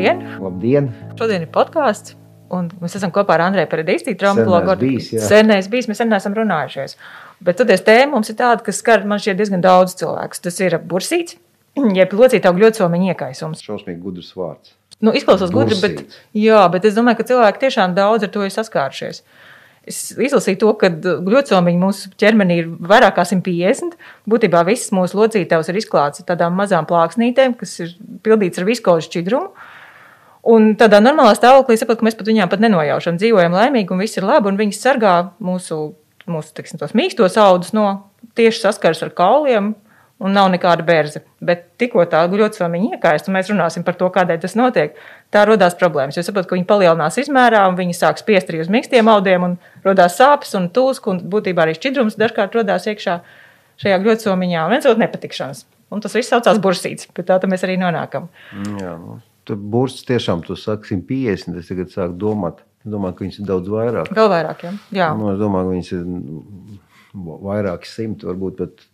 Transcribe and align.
Labdien! 0.00 0.20
Labdien! 0.40 0.88
Šodien 1.18 1.42
ir 1.44 1.50
podkāsts, 1.52 2.14
un 2.56 2.70
mēs 2.80 2.94
esam 2.96 3.12
kopā 3.12 3.34
ar 3.36 3.42
Andreju 3.50 3.68
Paradīstīnu, 3.68 4.16
traumatologu. 4.20 4.88
Senais 5.20 5.68
bijis, 5.68 5.90
mēs 5.90 6.00
sen 6.00 6.08
neesam 6.08 6.32
runājušies. 6.36 6.96
Bet 7.44 7.58
toties 7.60 7.84
tēma 7.84 8.14
mums 8.14 8.32
ir 8.32 8.38
tāda, 8.38 8.64
kas 8.64 8.80
skar 8.80 9.04
man 9.08 9.20
šķiet 9.20 9.36
diezgan 9.36 9.64
daudz 9.64 9.98
cilvēkus. 10.00 10.40
Tas 10.46 10.56
ir 10.64 10.78
bursīts, 10.88 11.36
jeb 11.76 12.14
locīta 12.16 12.48
augļotsomiņa 12.48 13.12
iekaisums. 13.12 13.60
Šausmīgi 13.66 14.00
gudrs 14.00 14.32
vārds. 14.38 14.72
Nu, 15.04 15.12
izklausās 15.16 15.52
gudri, 15.52 15.76
bet, 15.80 16.16
jā, 16.36 16.60
bet 16.72 16.88
es 16.88 16.96
domāju, 16.96 17.20
ka 17.20 17.28
cilvēki 17.32 17.62
tiešām 17.66 17.96
daudz 17.96 18.24
ar 18.24 18.32
to 18.32 18.44
ir 18.44 18.52
saskārušies. 18.52 19.20
Es 19.88 19.98
izlasīju 20.12 20.60
to, 20.60 20.70
ka 20.80 20.90
glucomiņi 21.24 21.80
mūsu 21.80 22.10
ķermenī 22.20 22.58
ir 22.60 22.72
vairāk 22.88 23.16
kā 23.16 23.24
150. 23.28 23.96
Būtībā 24.28 24.60
visas 24.68 24.92
mūsu 24.96 25.16
locītavas 25.20 25.72
ir 25.72 25.80
izklāts 25.80 26.20
ar 26.20 26.28
tādām 26.32 26.56
mazām 26.56 26.88
plāksnītēm, 26.88 27.56
kas 27.60 27.78
ir 27.84 27.94
pildīts 28.24 28.60
ar 28.60 28.68
viskozu 28.68 29.08
šķidrumu. 29.08 29.68
Un 30.48 30.72
tādā 30.80 31.02
normālā 31.04 31.34
stāvoklī 31.36 31.76
saprotu, 31.76 32.00
ka 32.00 32.08
mēs 32.08 32.16
pat 32.16 32.30
viņām 32.30 32.48
pat 32.48 32.62
nenojaušam, 32.64 33.18
dzīvojam 33.20 33.56
laimīgi 33.56 33.92
un 33.92 34.00
viss 34.00 34.16
ir 34.16 34.24
labi. 34.24 34.54
Viņas 34.56 34.80
sargā 34.80 35.14
mūsu, 35.42 35.92
mūsu 36.30 36.54
teksim, 36.56 36.80
tos 36.80 36.96
mīkstos 36.96 37.36
audus 37.40 37.74
no 37.76 37.86
tieši 38.38 38.64
saskares 38.64 39.04
ar 39.04 39.14
kauliem. 39.16 39.74
Un 40.20 40.34
nav 40.36 40.50
nekāda 40.52 40.84
bērza. 40.84 41.22
Bet 41.40 41.62
tikko 41.80 42.02
tā 42.12 42.18
glucomiņa 42.28 42.98
iekaist, 42.98 43.30
un 43.30 43.38
mēs 43.38 43.48
runāsim 43.48 43.86
par 43.86 43.96
to, 43.96 44.04
kādēļ 44.12 44.42
tas 44.42 44.52
notiek, 44.52 44.98
tā 45.32 45.46
radās 45.48 45.72
problēmas. 45.80 46.18
Jo 46.18 46.26
saprotu, 46.26 46.50
ka 46.50 46.58
viņi 46.58 46.66
palielinās 46.68 47.16
izmērā, 47.22 47.62
un 47.70 47.78
viņi 47.78 47.96
sāk 47.96 48.20
spiest 48.20 48.52
arī 48.52 48.60
uz 48.60 48.68
mīkstiem 48.68 49.08
audiem, 49.08 49.46
un 49.48 49.54
radās 49.86 50.18
sāpes 50.20 50.52
un 50.60 50.68
tūsk, 50.76 51.08
un 51.08 51.22
būtībā 51.32 51.64
arī 51.64 51.78
šķidrums 51.78 52.20
dažkārt 52.20 52.60
radās 52.60 52.84
iekšā 52.92 53.16
šajā 53.80 53.98
glucomiņā, 54.04 54.66
un 54.66 54.76
viens 54.76 54.90
otru 54.92 55.00
nepatikšanas. 55.06 55.64
Un 55.90 56.04
tas 56.04 56.12
viss 56.20 56.28
saucās 56.36 56.60
bursīts, 56.60 57.08
pie 57.16 57.24
tā 57.24 57.40
mēs 57.48 57.64
arī 57.64 57.80
nonākam. 57.80 58.28
Jā, 58.52 58.92
nu, 59.00 59.16
tur 59.50 59.58
burts 59.58 60.04
tiešām, 60.06 60.44
tu 60.46 60.56
saki 60.58 60.94
150, 60.94 61.58
es 61.58 61.70
tagad 61.70 61.90
sāku 61.94 62.18
domāt. 62.20 62.62
Domāju, 62.80 63.18
ka 63.18 63.24
viņas 63.26 63.42
ir 63.42 63.48
daudz 63.48 63.68
vairāk. 63.68 64.08
Vēl 64.16 64.30
vairāk, 64.32 64.62
ja? 64.64 64.70
jā. 64.96 65.10
Nu, 65.18 65.34
es 65.34 65.40
domāju, 65.40 65.68
ka 65.68 65.74
viņas 65.74 65.90
ir 65.98 66.06
nu, 66.08 66.38
vairāki 67.44 67.90
simti, 67.90 68.28
varbūt 68.28 68.56
pat 68.56 68.84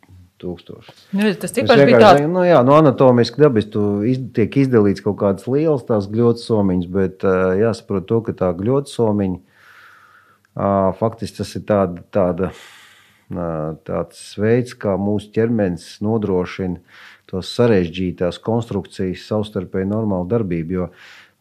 tūkstoši. 0.42 0.94
Nu, 1.16 1.28
tas 1.38 1.54
cipars 1.54 1.82
bija 1.86 2.00
tāds. 2.02 2.24
Nu, 2.30 2.42
jā, 2.46 2.58
no 2.66 2.74
anatomiski 2.80 3.40
dabas 3.44 3.68
tu 3.72 3.84
iz, 4.08 4.18
tiek 4.36 4.58
izdalīts 4.64 5.04
kaut 5.04 5.20
kādas 5.22 5.46
lielas 5.50 5.86
tās 5.88 6.08
gļotisomiņas, 6.12 6.88
bet 6.96 7.26
uh, 7.28 7.52
jāsaprot 7.60 8.08
to, 8.10 8.20
ka 8.26 8.34
tā 8.42 8.50
gļotisomiņa 8.58 9.38
uh, 9.38 10.90
faktiski 10.98 11.40
tas 11.40 11.54
ir 11.56 11.64
tāda, 11.70 12.04
tāda, 12.16 12.50
uh, 12.52 13.76
tāds 13.86 14.26
veids, 14.40 14.74
kā 14.76 14.98
mūsu 15.00 15.30
ķermenis 15.36 15.88
nodrošina 16.04 16.82
tos 17.30 17.50
sarežģītās 17.56 18.38
konstrukcijas 18.42 19.26
savstarpēji 19.28 19.88
normālu 19.90 20.28
darbību. 20.30 20.76
Jo 20.76 20.88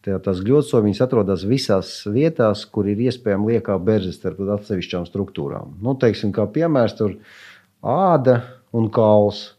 tā- 0.06 0.18
tās 0.22 0.42
gļotisomiņas 0.46 1.02
atrodas 1.06 1.44
visās 1.44 1.92
vietās, 2.06 2.64
kur 2.70 2.88
ir 2.90 2.96
iespējama 3.06 3.52
liekā 3.52 3.78
berze 3.82 4.12
starp 4.12 4.40
atsevišķām 4.40 5.06
struktūrām. 5.06 5.76
Nu, 5.82 5.94
teiksim, 5.94 6.32
kā 6.32 6.46
piemērs, 6.46 6.96
tur 6.98 7.16
āda 7.82 8.42
un 8.72 8.90
kauls. 8.90 9.52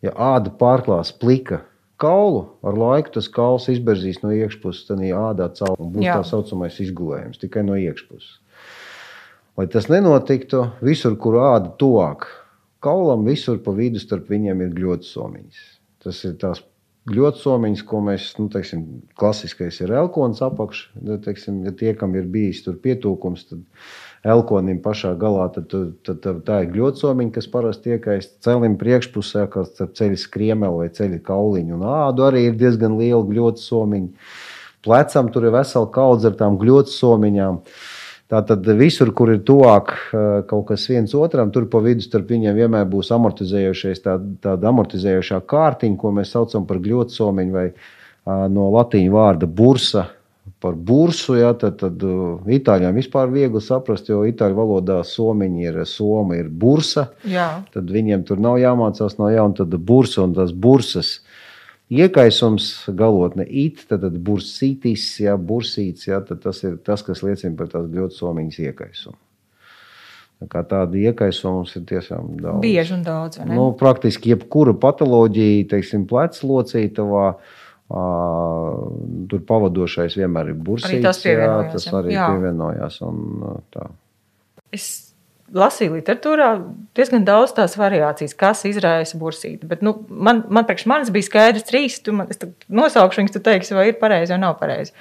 Ja 0.00 0.12
āda 0.16 0.48
pārklās 0.56 1.12
plika 1.12 1.60
kaulu, 2.00 2.46
ar 2.64 2.76
laiku 2.80 3.12
tas 3.18 3.28
kauls 3.28 3.68
izberzīs 3.68 4.22
no 4.22 4.32
iekšpuses, 4.32 4.86
tad 4.88 5.02
ādā 5.04 5.50
caur 5.52 5.76
un 5.78 5.92
būs 5.92 6.06
Jā. 6.06 6.16
tā 6.16 6.24
saucamais 6.24 6.78
izgulējums 6.80 7.40
tikai 7.42 7.64
no 7.66 7.76
iekšpuses. 7.76 8.38
Lai 9.58 9.66
tas 9.66 9.90
nenotiktu, 9.92 10.70
visur, 10.80 11.18
kur 11.20 11.36
āda 11.42 11.74
tuvāk 11.76 12.24
kaulam, 12.84 13.24
visur 13.28 13.60
pa 13.64 13.74
vidu 13.76 14.00
starp 14.02 14.28
viņiem 14.32 14.64
ir 14.64 14.74
gļotisomiņas. 14.76 15.62
Tas 16.04 16.20
ir 16.24 16.36
tās 16.40 16.62
gļotisomiņas, 17.10 17.82
ko 17.88 18.00
mēs, 18.04 18.26
nu, 18.38 18.48
teiksim, 18.52 18.84
klasiskais 19.18 19.80
ir 19.80 19.92
elkons 19.96 20.42
apakš. 20.44 20.86
Nu, 21.00 21.16
Teiksim, 21.22 21.62
ja 21.66 21.72
tie, 21.76 21.94
kam 21.96 22.14
ir 22.18 22.28
bijis 22.30 22.62
tur 22.66 22.76
pietūkums, 22.82 23.46
tad 23.50 23.62
elkonim 24.28 24.82
pašā 24.84 25.14
galā, 25.18 25.46
tad, 25.54 25.68
tu- 25.72 25.92
tad, 26.04 26.20
tad 26.24 26.42
tā 26.44 26.60
ir 26.64 26.72
gļotisomiņa, 26.74 27.32
kas 27.38 27.48
parasti 27.48 27.94
iekaist 27.96 28.36
celim 28.44 28.76
priekšpusē, 28.80 29.46
kas 29.52 29.72
starp 29.74 29.96
ceļa 29.96 30.20
skriemeli 30.20 30.82
vai 30.82 30.88
ceļa 30.92 31.22
kauliņu. 31.24 31.78
Un 31.78 31.86
ādu 31.88 32.28
arī 32.28 32.46
ir 32.50 32.58
diezgan 32.60 32.98
liela 33.00 33.24
gļotisomiņa. 33.24 34.12
Plecam 34.84 35.28
tur 35.32 35.44
ir 35.48 35.52
vesela 35.56 35.88
kaudze 35.92 36.30
ar 36.30 36.36
tām 36.40 36.56
gļotisomiņām. 36.60 37.62
Tātad 38.30 38.62
visur, 38.78 39.10
kur 39.10 39.32
ir 39.32 39.40
tuvāk 39.42 39.90
eh, 39.90 40.26
kaut 40.46 40.68
kas 40.68 40.84
viens 40.86 41.10
otram, 41.18 41.50
tur 41.50 41.66
pa 41.70 41.80
vidu 41.82 42.04
starp 42.04 42.28
viņiem 42.30 42.54
vienmēr 42.60 42.86
būs 42.90 43.10
amortizējošais, 43.16 44.04
tā, 44.04 44.14
tāda 44.44 44.70
amortizējošā 44.70 45.40
kārtiņa, 45.50 45.98
ko 45.98 46.12
mēs 46.14 46.30
saucam 46.36 46.68
par 46.68 46.78
gļotisomiņu 46.84 47.56
vai 47.56 47.66
ā, 47.72 48.36
no 48.54 48.68
latīņu 48.76 49.16
vārda 49.16 49.50
bursa. 49.50 50.06
Par 50.60 50.74
bursu, 50.76 51.34
ja, 51.38 51.54
tad, 51.56 51.78
tad 51.80 52.02
uh, 52.04 52.40
itāļiem 52.52 52.98
vispār 53.00 53.30
viegli 53.32 53.62
saprast, 53.64 54.10
jo 54.12 54.22
itāļu 54.28 54.58
valodā 54.58 54.98
somiņi 55.08 55.66
ir 55.70 55.78
soma, 55.88 56.36
ir 56.36 56.50
bursa. 56.52 57.06
Jā. 57.24 57.62
Tad 57.72 57.88
viņiem 57.88 58.26
tur 58.28 58.42
nav 58.42 58.58
jāmācās 58.60 59.16
no 59.20 59.30
jauna, 59.32 59.56
tad 59.62 59.76
bursa 59.88 60.26
un 60.26 60.34
tas 60.36 60.52
bursas 60.52 61.14
iekaisums, 61.90 62.68
galotne 62.96 63.44
it, 63.44 63.84
tad, 63.88 64.04
tad 64.04 64.18
bursītis, 64.26 65.08
ja, 65.24 65.34
bursīts, 65.36 66.06
ja, 66.08 66.20
tad 66.26 66.42
tas 66.44 66.62
ir 66.66 66.78
tas, 66.86 67.02
kas 67.06 67.24
liecina 67.26 67.56
par 67.58 67.70
tās 67.72 67.90
ļoti 67.90 68.18
somiņas 68.18 68.60
iekaisumu. 68.68 69.18
Tā 70.40 70.48
kā 70.48 70.62
tāda 70.64 70.96
iekaisuma 70.96 71.58
mums 71.58 71.74
ir 71.76 71.82
tiešām 71.90 72.36
daudz. 72.40 72.62
Bieži 72.64 72.94
un 72.96 73.02
daudz. 73.04 73.42
Nu, 73.44 73.66
praktiski 73.76 74.32
jebkura 74.32 74.72
patoloģija, 74.80 75.66
teiksim, 75.74 76.06
plecs 76.08 76.40
locītavā, 76.48 77.26
tur 77.90 79.44
pavadošais 79.50 80.16
vienmēr 80.16 80.54
ir 80.54 80.62
bursīts. 80.64 80.94
Arī 80.94 81.02
tas 81.04 81.20
pievienojās, 81.26 81.66
jā, 81.66 81.72
tas 81.74 81.86
arī 82.00 82.14
Jā. 82.14 82.30
pievienojās. 82.30 83.00
Un, 83.04 83.20
tā. 83.74 83.90
Es 84.72 84.86
lasīju 85.56 85.96
literatūrā 85.98 86.50
diezgan 86.96 87.24
daudz 87.26 87.54
tās 87.56 87.76
variācijas, 87.78 88.36
kas 88.38 88.62
izraisa 88.68 89.18
bursīti. 89.20 89.68
Bet, 89.70 89.82
nu, 89.86 89.96
man, 90.08 90.44
man 90.52 90.66
priekš 90.68 90.86
manis 90.90 91.10
bija 91.14 91.26
skaidrs 91.26 91.66
trīs. 91.68 91.98
Tu 92.04 92.14
man, 92.16 92.30
es 92.30 92.40
nosaukšu 92.68 93.22
viņus, 93.22 93.34
tu 93.34 93.42
teiksi, 93.46 93.74
vai 93.76 93.90
ir 93.90 93.98
pareizi 94.00 94.34
vai 94.34 94.40
nav 94.44 94.58
pareizi. 94.60 94.94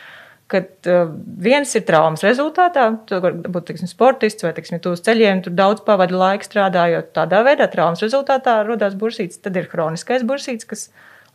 Kad 0.49 0.89
uh, 0.89 1.11
viens 1.45 1.75
ir 1.77 1.83
traumas 1.85 2.25
rezultātā, 2.25 2.87
tu 3.05 3.19
vari 3.21 3.51
būt 3.53 3.67
teiksim, 3.69 3.89
sportists 3.91 4.45
vai 4.45 4.55
teiksim, 4.57 4.79
tu 4.81 4.95
uz 4.95 5.03
ceļiem 5.05 5.43
tur 5.45 5.53
daudz 5.53 5.83
pavadi 5.85 6.17
laiku 6.17 6.47
strādājot. 6.47 7.11
Tādā 7.17 7.43
veidā 7.45 7.69
traumas 7.69 8.01
rezultātā 8.01 8.57
radās 8.65 8.97
bursīts. 8.97 9.43
Tad 9.43 9.59
ir 9.61 9.69
hroniskais 9.69 10.25
bursīts, 10.25 10.65
kas 10.69 10.87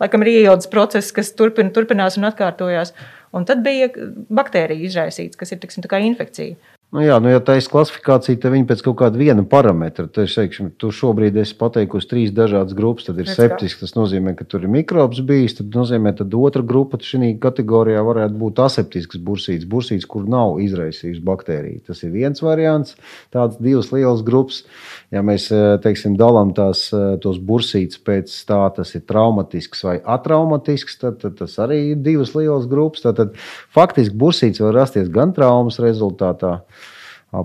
laikam 0.02 0.26
ir 0.26 0.32
ieildes 0.34 0.66
process, 0.72 1.14
kas 1.14 1.30
turpin, 1.38 1.70
turpinās 1.74 2.18
un 2.18 2.26
atkārtojās. 2.32 2.90
Un 3.34 3.46
tad 3.46 3.62
bija 3.66 3.92
baktērija 4.34 4.90
izraisīts, 4.90 5.38
kas 5.38 5.54
ir 5.54 5.62
teiksim, 5.62 5.86
infekcija. 6.10 6.73
Nu, 6.94 7.00
jā, 7.02 7.16
nu, 7.18 7.26
ja 7.26 7.40
tā 7.42 7.56
ir 7.58 7.66
klasifikācija, 7.66 8.38
tad 8.38 8.52
viņi 8.54 8.68
pēc 8.68 8.82
kaut 8.86 8.94
kāda 9.00 9.18
viena 9.18 9.42
parametra. 9.50 10.04
Tad 10.06 10.28
es 10.28 10.36
teikšu, 10.38 10.68
tu 10.78 10.92
šobrīd 10.94 11.34
esi 11.42 11.56
pateikusi 11.58 12.06
trīs 12.06 12.30
dažādas 12.30 12.76
grupas. 12.78 13.08
Tad 13.08 13.16
ir 13.18 13.26
septisks, 13.26 13.80
tas 13.80 13.96
nozīmē, 13.96 14.36
ka 14.38 14.46
tur 14.46 14.62
ir 14.62 14.70
mikrobs 14.70 15.18
bijis. 15.26 15.56
Tad 15.58 15.74
nozīmē, 15.74 16.12
ka 16.14 16.26
otra 16.38 16.62
grupa 16.62 17.00
šī 17.02 17.32
kategorijā 17.42 18.04
varētu 18.06 18.38
būt 18.38 18.62
aseptisks 18.62 19.18
bursīts, 19.26 19.66
bursīts, 19.66 20.06
kur 20.06 20.28
nav 20.30 20.60
izraisījusi 20.62 21.24
baktērija. 21.26 21.80
Tas 21.90 22.04
ir 22.06 22.12
viens 22.14 22.44
variants, 22.46 22.94
tāds 23.34 23.58
divas 23.58 23.90
lielas 23.90 24.22
grupas. 24.22 24.62
Ja 25.10 25.24
mēs 25.26 25.48
eh, 25.50 25.74
teiksim, 25.82 26.14
dalām 26.20 26.54
tās, 26.54 26.84
eh, 26.94 27.16
tos 27.18 27.42
bursītus 27.42 27.98
pēc 28.06 28.38
tā, 28.46 28.60
tas 28.78 28.94
ir 28.94 29.02
traumatisks 29.10 29.82
vai 29.88 29.96
atraumatisks, 29.98 31.00
tad, 31.02 31.18
tad 31.26 31.40
tas 31.42 31.58
arī 31.66 31.82
ir 31.90 32.06
divas 32.06 32.36
lielas 32.38 32.70
grupas. 32.70 33.02
Tad, 33.02 33.18
tad 33.18 33.34
faktiski 33.74 34.14
bursīts 34.14 34.62
var 34.62 34.78
rasties 34.78 35.10
gan 35.10 35.34
traumas 35.34 35.82
rezultātā. 35.82 36.60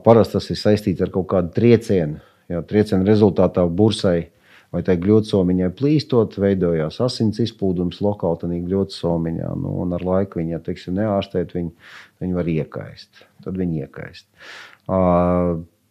Parasti 0.05 0.37
tas 0.37 0.49
ir 0.53 0.59
saistīts 0.59 1.01
ar 1.05 1.13
kaut 1.13 1.29
kādu 1.31 1.53
triecienu. 1.55 2.19
Jo 2.49 2.61
trieciena 2.65 3.05
rezultātā 3.05 3.65
bursai 3.69 4.29
vai 4.73 4.83
tai 4.85 4.95
gļotisomiņai 5.01 5.69
plīstot, 5.77 6.37
veidojās 6.41 6.99
asins 7.01 7.41
izplūdums 7.41 8.01
lokāli 8.05 8.41
tādā 8.43 8.59
gļotisomiņā. 8.67 9.49
Nu, 9.63 9.73
un 9.83 9.97
ar 9.97 10.05
laiku 10.05 10.41
viņa, 10.41 10.61
teiksim, 10.65 10.97
neārstēt, 10.99 11.55
viņi, 11.57 11.73
viņi 12.21 12.37
var 12.37 12.53
iekaist. 12.53 13.25
Tad 13.45 13.57
viņi 13.57 13.85
iekaist. 13.85 14.27
Ā, 14.89 15.01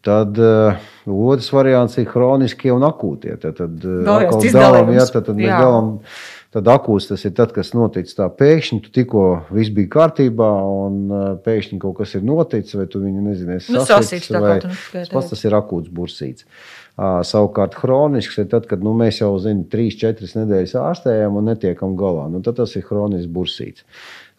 Tad 0.09 0.39
uh, 0.39 0.77
otrs 1.11 1.49
variants 1.50 1.97
ir 1.99 2.06
chroniskie 2.06 2.71
un 2.71 2.85
akūtie. 2.87 3.35
Tad, 3.43 3.56
tad, 3.59 3.81
uh, 3.83 4.05
dalām, 4.55 4.93
jā, 4.95 5.03
tad, 5.11 5.27
tad 5.27 5.41
mēs 5.41 5.50
Jā. 5.50 5.59
Tad 6.49 6.69
akūts 6.73 7.11
tas 7.11 7.27
ir 7.29 7.35
tad, 7.37 7.50
kas 7.53 7.75
noticis 7.77 8.17
tā 8.17 8.25
pēkšņi. 8.33 8.79
Tu 8.87 8.93
tikko 8.95 9.25
viss 9.53 9.73
bija 9.75 9.91
kārtībā, 9.99 10.49
un 10.65 10.95
uh, 11.12 11.25
pēkšņi 11.45 11.77
kaut 11.83 11.99
kas 11.99 12.15
ir 12.17 12.25
noticis, 12.25 12.77
vai 12.79 12.87
tu 12.89 13.03
viņu 13.03 13.25
nezini, 13.27 13.59
Nu, 13.75 13.83
kā 13.85 13.99
vai 14.41 14.55
tas 14.65 15.11
pats 15.12 15.35
tas 15.35 15.45
ir 15.45 15.56
akūts 15.59 15.93
bursīts. 15.93 16.49
Savukārt, 16.99 17.77
chronisks 17.79 18.41
ir 18.41 18.49
tad, 18.50 18.65
kad 18.67 18.81
nu, 18.83 18.95
mēs 18.97 19.21
jau 19.21 19.29
zinām, 19.39 19.69
3-4 19.71 20.33
nedēļas 20.41 20.73
ārstējam 20.81 21.37
un 21.39 21.53
netiekam 21.53 21.93
galā. 22.00 22.25
Nu, 22.33 22.41
tad 22.43 22.56
tas 22.59 22.73
ir 22.81 22.87
chronisks 22.89 23.29
bursīts. 23.31 23.85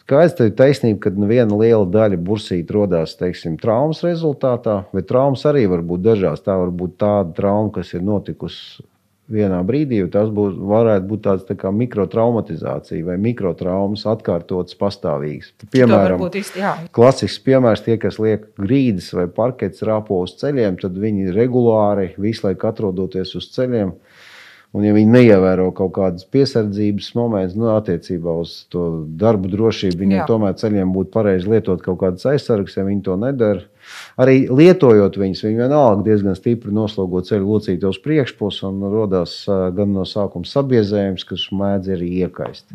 Skaidrs, 0.02 0.34
ka 0.34 0.50
ir 0.50 0.54
taisnība, 0.58 0.98
ka 1.04 1.14
nu 1.14 1.30
viena 1.30 1.54
liela 1.54 1.86
daļa 1.86 2.18
bursīta 2.26 2.74
radās 2.74 3.14
teiksim, 3.20 3.54
traumas 3.62 4.02
rezultātā, 4.02 4.80
bet 4.90 5.06
traumas 5.06 5.46
arī 5.46 5.68
var 5.70 5.86
būt 5.86 6.02
dažādas. 6.02 6.42
Tā 6.42 6.58
var 6.58 6.74
būt 6.74 6.98
tāda 6.98 7.30
trauma, 7.38 7.70
kas 7.78 7.94
ir 7.94 8.02
notikusi 8.02 8.82
vienā 9.30 9.60
brīdī, 9.66 10.00
jo 10.02 10.08
tas 10.12 10.30
būs, 10.34 10.56
varētu 10.70 11.06
būt 11.10 11.22
tāds 11.26 11.46
tā 11.48 11.56
kā 11.58 11.70
mikrotraumatizācija 11.74 13.06
vai 13.06 13.16
mikrotraumas 13.22 14.04
atkārtotas 14.10 14.78
pastāvīgas. 14.80 15.52
Piemēram, 15.74 16.24
īsti, 16.40 16.64
klasisks 16.96 17.42
piemērs 17.46 17.84
tie, 17.86 17.96
kas 18.02 18.20
liek 18.22 18.48
grīdas 18.60 19.12
vai 19.16 19.28
parkets 19.34 19.84
rāpo 19.86 20.20
uz 20.24 20.34
ceļiem, 20.40 20.80
tad 20.82 20.98
viņi 21.00 21.34
regulāri 21.36 22.10
visu 22.20 22.48
laiku 22.48 22.70
atrodoties 22.70 23.36
uz 23.38 23.50
ceļiem. 23.54 23.94
Un, 24.70 24.84
ja 24.86 24.92
viņi 24.94 25.10
neievēro 25.10 25.64
kaut 25.74 25.90
kādas 25.96 26.26
piesardzības 26.30 27.08
momentus, 27.18 27.56
nu, 27.58 27.72
attiecībā 27.72 28.36
uz 28.38 28.52
to 28.70 28.84
darbu 29.18 29.50
drošību, 29.50 29.98
viņiem 29.98 30.20
Jā. 30.20 30.26
tomēr 30.28 30.54
ceļiem 30.60 30.92
būtu 30.94 31.10
pareizi 31.16 31.50
lietot 31.50 31.82
kaut 31.82 31.98
kādas 32.04 32.28
aizsargas, 32.30 32.76
ja 32.78 32.84
viņi 32.86 33.02
to 33.08 33.16
nedara. 33.18 33.64
Arī 34.20 34.44
lietojot 34.46 35.18
viņus, 35.18 35.42
viņi 35.48 35.58
vienalga 35.64 36.06
diezgan 36.06 36.38
stipri 36.38 36.70
noslogo 36.76 37.18
ceļu 37.26 37.50
locīti 37.50 37.88
uz 37.90 37.98
priekšpusi 38.04 38.62
un 38.70 38.86
radās 38.94 39.40
gan 39.48 39.90
no 39.96 40.06
sākuma 40.06 40.46
sabiezējums, 40.46 41.26
kas 41.26 41.48
mēdz 41.50 41.90
arī 41.96 42.12
iekaist. 42.22 42.70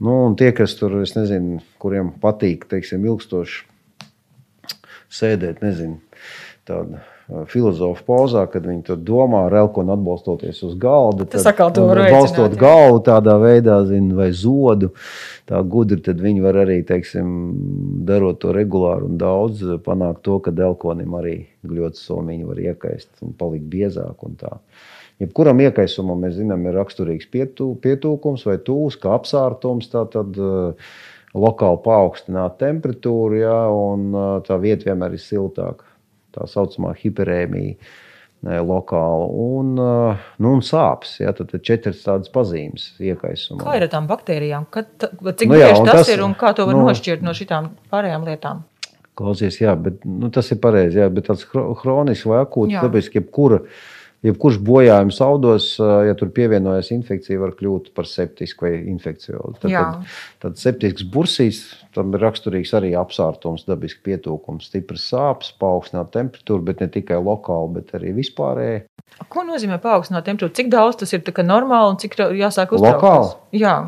Nu, 0.00 0.22
tie, 0.40 0.54
kas 0.56 0.72
tur, 0.80 1.02
es 1.04 1.12
nezinu, 1.18 1.60
kuriem 1.82 2.14
patīk, 2.22 2.64
teiksim, 2.70 3.04
ilgstoši 3.04 3.66
sēdēt, 5.12 5.60
nezinu, 5.60 6.00
tādu 6.64 7.02
filozofu 7.50 8.04
pozā, 8.06 8.44
kad 8.50 8.64
viņi 8.66 8.82
tur 8.88 8.98
domā, 9.06 9.44
relkonu 9.52 9.94
atbalstoties 9.94 10.60
uz 10.66 10.76
galda. 10.80 11.26
Tas 11.30 11.46
atkal 11.50 11.72
to 11.74 11.84
var 11.88 12.02
balstot 12.10 12.56
galvu 12.58 13.02
tādā 13.06 13.36
veidā, 13.40 13.80
zin, 13.88 14.10
vai 14.18 14.30
zodu. 14.36 14.90
Tā 15.50 15.60
gudri, 15.66 16.00
tad 16.04 16.22
viņi 16.22 16.42
var 16.44 16.60
arī, 16.64 16.80
teiksim, 16.86 17.28
darot 18.06 18.40
to 18.42 18.54
regulāri 18.54 19.08
un 19.08 19.18
daudz, 19.20 19.62
panākt 19.84 20.24
to, 20.26 20.38
ka 20.42 20.54
elkonim 20.54 21.14
arī 21.18 21.36
gļots 21.66 22.06
somiņi 22.06 22.48
var 22.48 22.64
iekaist 22.70 23.10
un 23.26 23.36
palikt 23.38 23.68
biezāk 23.70 24.26
un 24.26 24.38
tā. 24.40 24.56
Jebkuram 25.20 25.60
iekaisumam, 25.66 26.22
mēs 26.24 26.38
zinām, 26.38 26.64
ir 26.64 26.78
raksturīgs 26.80 27.28
pietū, 27.30 27.74
pietūkums 27.82 28.46
vai 28.48 28.56
tūs, 28.64 28.96
kā 29.02 29.12
apsārtums, 29.18 29.90
tā 29.92 30.06
tad 30.10 30.38
lokāli 31.36 31.82
paaugstināt 31.84 32.56
temperatūru, 32.62 33.42
jā, 33.42 33.60
un 33.68 34.08
tā 34.46 34.56
vieta 34.62 34.88
vienmēr 34.90 35.18
ir 35.18 35.22
siltāka 35.22 35.89
tā 36.36 36.46
saucamā 36.50 36.94
hiperēmija 36.98 37.76
lokāla 38.40 39.26
un, 39.28 39.74
nu, 39.76 40.52
un 40.54 40.62
sāpes. 40.64 41.18
Ja, 41.20 41.34
tad 41.36 41.52
ir 41.56 41.60
četras 41.66 42.00
tādas 42.06 42.32
pazīmes 42.32 42.94
iekaisumā. 42.96 43.60
Kā 43.66 43.76
ir 43.76 43.84
ar 43.84 43.92
tām 43.92 44.08
baktērijām? 44.08 44.66
Kad, 44.72 44.94
cik 45.04 45.50
nu, 45.50 45.60
jā, 45.60 45.74
tas, 45.76 46.06
tas 46.06 46.12
ir 46.14 46.24
un 46.24 46.36
kā 46.40 46.54
to 46.56 46.64
var 46.70 46.78
nu, 46.78 46.86
nošķirt 46.88 47.24
no 47.26 47.36
šitām 47.36 47.74
pārējām 47.92 48.24
lietām? 48.30 48.64
Klausies, 49.20 49.60
jā, 49.60 49.74
bet 49.76 50.06
nu, 50.08 50.30
tas 50.32 50.48
ir 50.54 50.60
pareizi. 50.62 51.02
Jā, 51.02 51.10
bet 51.12 51.28
tāds 51.28 51.44
hronisks 51.52 52.28
vai 52.30 52.40
akūts, 52.46 52.78
tāpēc, 52.80 53.12
jebkura. 53.20 53.60
Ja 53.66 53.98
jebkurš 54.26 54.58
bojājums 54.64 55.20
audos, 55.24 55.66
ja 55.80 56.14
tur 56.18 56.30
pievienojas 56.36 56.90
infekcija, 56.94 57.40
var 57.40 57.54
kļūt 57.56 57.90
par 57.96 58.08
septisku 58.08 58.66
vai 58.66 58.72
infekciozu. 58.92 59.54
Tad, 59.62 59.70
tad, 59.72 60.16
tad 60.44 60.58
septisks 60.60 61.06
bursīs, 61.14 61.62
tam 61.96 62.12
ir 62.16 62.24
raksturīgs 62.24 62.74
arī 62.76 62.92
apsārtums, 63.00 63.64
dabisks 63.68 64.02
pietūkums, 64.06 64.68
stipras 64.70 65.06
sāpes, 65.12 65.54
paaugstināta 65.60 66.18
temperatūra, 66.18 66.66
bet 66.68 66.82
ne 66.84 66.90
tikai 66.92 67.20
lokāli, 67.22 67.78
bet 67.78 67.94
arī 67.98 68.12
vispārēji. 68.18 68.82
Ko 69.32 69.44
nozīmē 69.46 69.80
paaugstināt 69.82 70.28
temperatūru? 70.28 70.56
Cik 70.58 70.68
daudz 70.72 71.00
tas 71.00 71.16
ir 71.16 71.24
normāli 71.44 71.94
un 71.94 71.98
cik 72.00 72.20
jāsāk 72.20 72.76
uztraukties? 72.76 73.00
Lokāli? 73.00 73.62
Jā. 73.62 73.78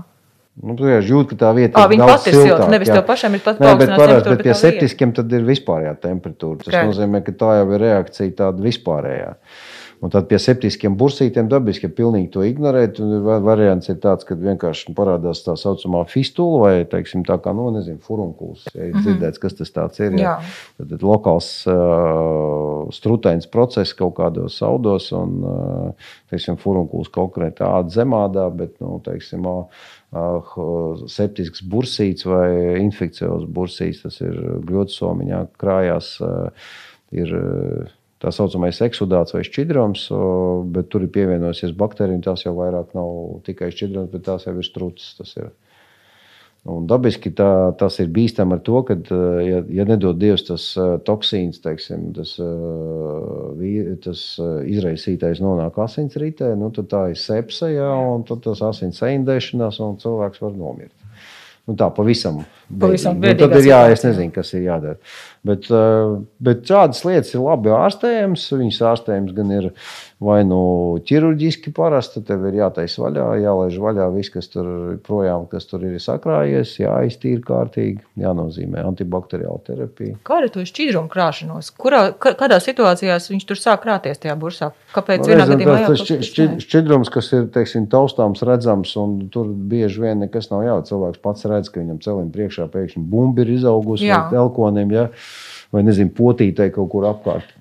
Nu, 0.62 0.74
tu 0.76 0.84
jūt, 0.84 1.30
ka 1.30 1.36
tā 1.46 1.50
vieta 1.56 1.80
à, 1.80 1.86
ir 1.88 2.02
daudz 2.02 2.26
siltāka. 2.26 2.66
Nevis 2.68 2.90
jā. 2.90 2.98
tev 2.98 3.06
pašam 3.08 3.36
ir 3.38 3.40
pat 3.40 3.60
Nē, 3.62 3.70
bet, 3.80 3.92
parasti, 3.96 4.34
bet 4.34 4.42
pie 4.44 4.56
septiskiem 4.58 5.14
tad 5.16 5.32
ir 5.32 5.46
vispārējā 5.46 5.94
temperatūra. 6.02 6.58
Tas 6.60 6.74
okay. 6.74 6.90
nozīmē, 6.90 7.22
ka 7.24 7.32
tā 7.40 7.54
jau 7.62 7.70
ir 7.72 7.80
reakcija 7.86 8.34
tāda 8.42 8.60
vispārējā. 8.66 9.30
Uh, 9.32 9.71
Un 10.02 10.10
tad 10.10 10.26
pie 10.26 10.38
septiskiem 10.42 10.96
bursītiem 10.98 11.46
dabiski 11.46 11.86
pilnīgi 11.94 12.32
to 12.34 12.42
ignorēt. 12.42 12.96
Variants 13.22 13.86
ir 13.92 14.00
tāds, 14.02 14.26
ka 14.26 14.34
vienkārši 14.34 14.94
parādās 14.98 15.44
tā 15.44 15.54
saucamā 15.58 16.00
fistula 16.10 16.58
vai, 16.64 16.72
teiksim, 16.90 17.22
tā 17.28 17.36
kā, 17.42 17.52
nu, 17.54 17.68
nezinu, 17.76 18.00
furunkuls. 18.02 18.64
Ja 18.74 18.88
ir 18.88 18.96
mhm. 18.96 19.04
dzirdēts, 19.06 19.42
kas 19.42 19.54
tas 19.60 20.02
ir. 20.02 20.18
Ja. 20.18 20.34
Tad, 20.80 20.90
tad 20.90 21.06
lokāls 21.06 21.52
uh, 21.70 22.90
strutains 22.94 23.46
process 23.52 23.94
kaut 23.94 24.16
kādos 24.18 24.58
audos 24.66 25.12
un, 25.14 25.38
uh, 25.46 26.10
teiksim, 26.34 26.58
furunkuls 26.58 27.12
konkrēti 27.14 27.62
āda 27.68 27.94
zemādā, 28.00 28.50
bet, 28.58 28.74
nu, 28.82 28.98
teiksim, 29.06 29.46
uh, 29.46 30.60
septisks 31.14 31.62
bursīts 31.62 32.26
vai 32.26 32.50
infekcijos 32.82 33.46
bursīts, 33.46 34.02
tas 34.02 34.18
ir 34.26 34.34
gļotisomiņā 34.66 35.46
krājās. 35.62 36.16
Uh, 36.26 36.72
ir, 37.14 37.38
uh, 37.38 37.98
tā 38.22 38.30
saucamais 38.34 38.78
eksudāts 38.86 39.34
vai 39.34 39.42
šķidrums, 39.46 40.06
bet 40.74 40.88
tur 40.92 41.06
ir 41.06 41.12
pievienojusies 41.14 41.74
baktērija. 41.78 42.22
Tās 42.28 42.46
jau 42.46 42.54
vairāk 42.58 42.94
nav 42.98 43.42
tikai 43.46 43.72
šķidrums, 43.74 44.12
bet 44.14 44.26
tās 44.28 44.46
jau 44.46 44.54
ir 44.56 44.66
strucis. 44.66 45.34
Un 46.62 46.84
dabiski 46.86 47.32
tā, 47.34 47.74
tas 47.74 47.96
ir 47.98 48.12
bīstami 48.14 48.54
ar 48.54 48.60
to, 48.62 48.84
ka, 48.86 48.94
ja, 49.42 49.64
ja 49.66 49.86
nedod 49.88 50.20
Dievs 50.22 50.44
tas 50.46 50.66
toksīns, 51.08 51.58
teiksim, 51.64 52.12
tas, 52.14 52.36
tas 54.04 54.22
izraisītais 54.70 55.42
nonāk 55.42 55.80
asinsritē, 55.82 56.52
nu, 56.60 56.70
tad 56.76 56.86
tā 56.92 57.02
ir 57.10 57.18
sepse, 57.18 57.72
jā, 57.74 57.90
un 58.14 58.22
tas 58.30 58.62
asins 58.62 59.02
eindēšanās, 59.10 59.82
un 59.82 59.98
cilvēks 60.04 60.44
var 60.44 60.54
nomirt. 60.54 60.94
Nu, 61.62 61.76
tā 61.78 61.86
pavisam. 61.94 62.40
pavisam 62.80 63.20
nu, 63.22 63.34
tad 63.38 63.52
ir 63.60 63.68
jā, 63.68 63.82
es 63.94 64.02
nezinu, 64.02 64.32
kas 64.34 64.48
ir 64.56 64.64
jādara. 64.64 64.96
Bet, 65.46 65.68
eh, 65.70 66.14
bet 66.42 66.64
šādas 66.66 67.04
lietas 67.06 67.30
ir 67.36 67.44
labi 67.44 67.70
ārstējamas. 67.70 68.48
Viņas 68.50 68.80
ārstējums 68.90 69.36
gan 69.36 69.52
ir 69.54 69.68
vai 70.22 70.42
nu 70.46 70.60
ķirurģiski 71.06 71.72
parasti, 71.74 72.22
tev 72.26 72.44
ir 72.48 72.60
jātaisa 72.60 73.02
vaļā, 73.02 73.26
jālaiž 73.42 73.78
vaļā 73.82 74.06
viss, 74.14 74.32
kas 74.32 74.48
tur 74.52 74.66
projām, 75.06 75.48
kas 75.50 75.66
tur 75.70 75.82
ir 75.86 75.98
sakrājies, 76.02 76.76
jāiztīra 76.82 77.42
kārtīgi, 77.46 78.02
jānozīmē 78.22 78.84
antibakteriāla 78.86 79.58
terapija. 79.66 80.18
Kā 80.26 80.38
ar 80.42 80.48
to 80.52 80.64
šķidrumu 80.68 81.10
krāšanos? 81.12 81.72
Kurā, 81.78 82.04
kādā 82.18 82.60
situācijā 82.62 83.18
viņš 83.32 83.48
tur 83.48 83.60
sāk 83.60 83.82
krāties 83.84 84.22
tajā 84.22 84.36
bursā? 84.38 84.70
Kāpēc 84.94 85.24
nu, 85.24 85.32
vienā 85.32 85.48
gadījumā 85.50 85.78
tas 85.88 86.04
šķi, 86.04 86.18
šķi, 86.28 86.48
šķidrums, 86.66 87.10
kas 87.12 87.32
ir, 87.34 87.48
teiksim, 87.54 87.88
taustāms, 87.92 88.44
redzams, 88.46 88.94
un 89.00 89.18
tur 89.32 89.50
bieži 89.50 90.04
vien 90.04 90.22
nekas 90.22 90.52
nav 90.52 90.66
jāveic. 90.66 90.90
Cilvēks 90.92 91.22
pats 91.22 91.48
redz, 91.52 91.70
ka 91.70 91.84
viņam 91.84 92.02
celim 92.02 92.32
priekšā 92.34 92.66
pēkšņi 92.72 93.04
bumbi 93.12 93.44
ir 93.44 93.56
izaugusi 93.60 94.10
vai 94.10 94.40
elkoniem. 94.42 94.94
Ja? 94.96 95.08
vai 95.72 95.82
nezinu, 95.86 96.12
potītai 96.14 96.70
kaut 96.74 96.90
kur 96.92 97.08
apkārt. 97.08 97.54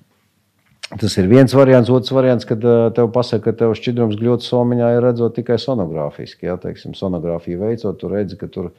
Tas 1.00 1.14
ir 1.16 1.28
viens 1.30 1.54
variants. 1.56 1.88
Otrs 1.92 2.12
variants, 2.12 2.46
kad 2.48 2.64
tev 2.96 3.08
pasaka, 3.14 3.46
ka 3.48 3.62
tev 3.62 3.72
šķidrums 3.78 4.18
gļotas 4.20 4.50
somiņā 4.52 4.90
ir 4.92 5.06
redzot 5.06 5.38
tikai 5.38 5.56
sonogrāfiski. 5.60 6.50
Ja, 6.50 6.58
teiksim, 6.60 6.92
sonogrāfiju 6.98 7.62
veicot, 7.62 7.96
tu 8.00 8.10
redzi, 8.12 8.36
ka 8.40 8.50
tur 8.52 8.68
ir 8.68 8.74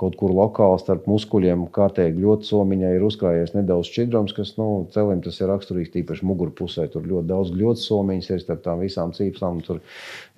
kaut 0.00 0.16
kur 0.16 0.32
lokāli 0.32 0.80
starp 0.80 1.04
muskuļiem 1.10 1.66
kārtīgi 1.74 2.22
ļoti 2.22 2.48
somiņā 2.48 2.92
ir 2.96 3.04
uzkrājies 3.04 3.52
nedaudz 3.52 3.90
šķidrums, 3.90 4.32
kas 4.36 4.54
nu, 4.56 4.68
celim 4.94 5.20
tas 5.24 5.36
ir 5.42 5.50
raksturīgs 5.52 5.92
tīpaši 5.92 6.26
mugurpusē. 6.28 6.86
Tur 6.92 7.04
ļoti 7.10 7.28
daudz 7.28 7.52
ļoti 7.56 7.84
somiņas 7.84 8.30
ir 8.32 8.42
starp 8.44 8.64
tām 8.64 8.80
visām 8.84 9.12
cīpslām. 9.16 9.60
Tur, 9.66 9.82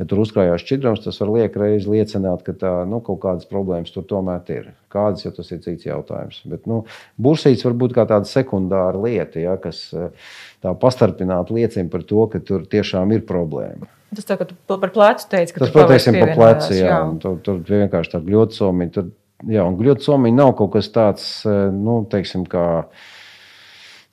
ja 0.02 0.08
tur 0.10 0.24
uzkrājās 0.24 0.64
šķidrums, 0.64 1.04
tas 1.06 1.22
var 1.22 1.32
liek 1.36 1.58
reiz 1.62 1.86
liecināt, 1.90 2.42
ka 2.46 2.56
tā, 2.58 2.74
nu, 2.90 2.98
kaut 3.06 3.22
kādas 3.22 3.48
problēmas 3.50 3.94
tur 3.94 4.06
tomēr 4.10 4.52
ir. 4.52 4.68
Kādas, 4.92 5.24
jo 5.24 5.32
tas 5.32 5.48
ir 5.54 5.62
cits 5.64 5.86
jautājums. 5.86 6.42
Bet, 6.48 6.66
nu, 6.68 6.82
bursīts 7.22 7.64
var 7.64 7.78
būt 7.78 7.96
kā 7.96 8.04
tāda 8.10 8.28
sekundāra 8.28 8.98
lieta, 8.98 9.40
ja, 9.40 9.56
kas 9.62 9.86
tā 9.94 10.74
pastarpināti 10.82 11.56
liecina 11.56 11.88
par 11.92 12.04
to, 12.08 12.26
ka 12.32 12.42
tur 12.44 12.66
tiešām 12.68 13.14
ir 13.14 13.24
problēma. 13.28 13.88
Tas 14.12 14.28
tā, 14.28 14.36
ka 14.36 14.44
tu 14.44 14.54
par 14.68 14.90
plecu 14.92 15.24
teici, 15.32 15.54
ka 15.56 15.62
tas, 15.62 15.72
protams, 15.72 16.06
ir 16.10 16.18
par 16.18 16.34
plecu. 16.36 16.74
Jā, 16.76 16.88
jā. 16.90 16.96
Tur, 17.22 17.38
tur 17.46 17.60
vienkārši 17.64 18.12
tā 18.12 18.20
ļoti 18.26 18.58
somiņa. 18.58 18.92
Tur 18.92 19.06
Jā, 19.50 19.64
un 19.66 19.74
gļots 19.78 20.06
somiņa 20.06 20.38
nav 20.38 20.52
kaut 20.58 20.74
kas 20.76 20.90
tāds, 20.94 21.24
eh, 21.48 21.70
nu, 21.74 22.02
teiksim, 22.10 22.44
kā 22.46 22.84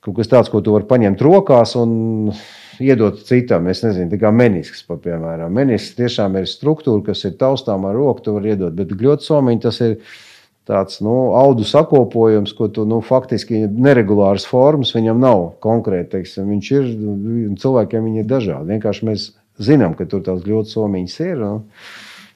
kaut 0.00 0.16
kas 0.16 0.30
tāds, 0.30 0.50
ko 0.50 0.62
tu 0.64 0.74
vari 0.74 0.88
paņemt 0.88 1.22
rokās 1.22 1.76
un 1.78 2.32
iedot 2.80 3.20
citam. 3.28 3.68
Es 3.68 3.84
nezinu, 3.84 4.18
kā 4.18 4.32
menisks, 4.34 4.82
pa, 4.88 4.96
piemēram. 4.96 5.52
Menisks 5.52 5.94
tiešām 5.98 6.38
ir 6.40 6.48
struktūra, 6.48 7.04
kas 7.10 7.24
ir 7.28 7.36
taustām 7.40 7.86
ar 7.86 7.94
roku, 7.94 8.24
tu 8.24 8.34
vari 8.38 8.54
iedot, 8.54 8.74
bet 8.74 8.96
gļots 8.96 9.28
somiņa 9.30 9.64
tas 9.68 9.80
ir 9.84 9.98
tāds 10.70 11.00
nu, 11.04 11.32
audu 11.38 11.64
sakopojums, 11.66 12.52
ko 12.56 12.68
tu 12.72 12.84
nu, 12.88 13.00
faktiski 13.04 13.64
neregulārs 13.66 14.46
formas 14.48 14.94
viņam 14.94 15.20
nav 15.22 15.46
konkrēti. 15.62 16.10
Teiksim, 16.16 16.50
viņš 16.54 16.70
ir, 16.76 16.90
cilvēkiem 17.60 18.06
viņi 18.06 18.22
ir 18.22 18.30
dažādi. 18.30 18.74
Vienkārši 18.74 19.08
mēs 19.08 19.30
zinām, 19.60 19.96
ka 19.98 20.06
tur 20.10 20.24
tās 20.26 20.46
ļoti 20.46 20.74
somiņas 20.74 21.18
ir. 21.26 21.36
Nu, 21.40 21.54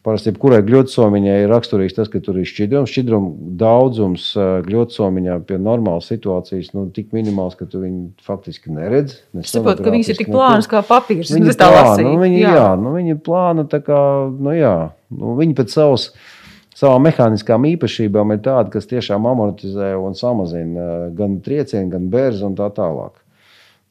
Parasti 0.05 0.29
jebkurai 0.29 0.59
gļotisomiņai 0.67 1.35
ir 1.47 1.49
raksturīgs 1.49 1.95
tas, 1.97 2.11
ka 2.13 2.21
tur 2.21 2.37
ir 2.37 2.45
šķidrums. 2.45 2.91
Šķidruma 2.93 3.55
daudzums 3.57 4.27
gļotisomiņā 4.67 5.39
pie 5.49 5.57
normālas 5.57 6.11
situācijas 6.13 6.75
nu, 6.77 6.85
tik 6.93 7.15
minimāls, 7.17 7.57
ka 7.57 7.65
tu 7.65 7.81
viņu 7.81 8.27
faktiski 8.27 8.75
neredzi. 8.77 9.23
Es 9.41 9.55
saprotu, 9.55 9.87
ka 9.87 9.95
viņas 9.95 10.13
ir 10.13 10.21
tik 10.21 10.29
plānas 10.35 10.69
kā 10.69 10.85
papīrs. 10.85 11.33
Viņi, 11.33 11.57
plāna, 11.57 11.97
nu, 12.05 12.19
viņi, 12.21 12.43
jā. 12.43 12.53
Jā, 12.59 12.69
nu, 12.77 12.93
viņi 12.99 13.17
plāna 13.25 13.65
tā 13.73 13.81
kā, 13.87 14.03
nu 14.29 14.53
jā, 14.53 14.77
nu, 15.17 15.33
viņi 15.41 15.57
pēc 15.57 15.73
savas 15.73 16.11
savām 16.77 17.09
mehāniskām 17.09 17.65
īpašībām 17.73 18.37
ir 18.37 18.45
tāda, 18.45 18.69
kas 18.77 18.91
tiešām 18.91 19.25
amortizē 19.31 19.95
un 19.97 20.17
samazina 20.19 21.09
gan 21.17 21.39
triecienu, 21.45 21.89
gan 21.97 22.11
bērnu 22.13 22.51
un 22.51 22.59
tā 22.61 22.69
tālāk. 22.77 23.24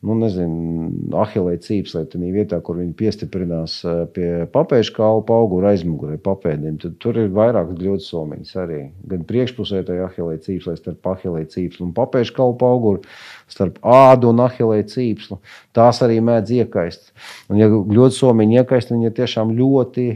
Nu, 0.03 0.15
nezinu, 0.19 0.88
ahilē 1.24 1.55
cīpslē, 1.63 2.03
tādā 2.12 2.29
vietā, 2.33 2.60
kur 2.63 2.77
viņi 2.81 2.91
piestiprinās 3.00 3.77
eh, 3.88 4.01
pie 4.13 4.27
papēža 4.51 4.93
kalpa 4.98 5.38
augura 5.39 5.72
aizmugurē 5.72 6.17
papēdim, 6.24 6.75
tad 6.81 6.98
tur 7.03 7.19
ir 7.22 7.31
vairāk 7.33 7.72
ļoti 7.79 8.07
somiņas 8.07 8.57
arī. 8.65 8.81
Gan 9.13 9.24
priekšpusē 9.29 9.83
tajā 9.88 10.10
ahilē 10.10 10.36
cīpslē, 10.43 10.75
starp 10.79 11.10
ahilē 11.13 11.45
cīpslu 11.53 11.88
un 11.88 11.95
papēža 11.95 12.36
kalpa 12.36 12.74
auguru, 12.75 13.03
starp 13.51 13.79
ādu 13.81 14.33
un 14.33 14.43
ahilē 14.43 14.83
cīpslu. 14.91 15.39
Tās 15.75 16.03
arī 16.05 16.19
mēdz 16.25 16.55
iekaist. 16.60 17.10
Un, 17.50 17.63
ja 17.63 17.72
ļoti 17.72 18.19
somiņi 18.19 18.62
iekaist, 18.62 18.93
viņi 18.93 19.15
tiešām 19.24 19.55
ļoti 19.57 20.07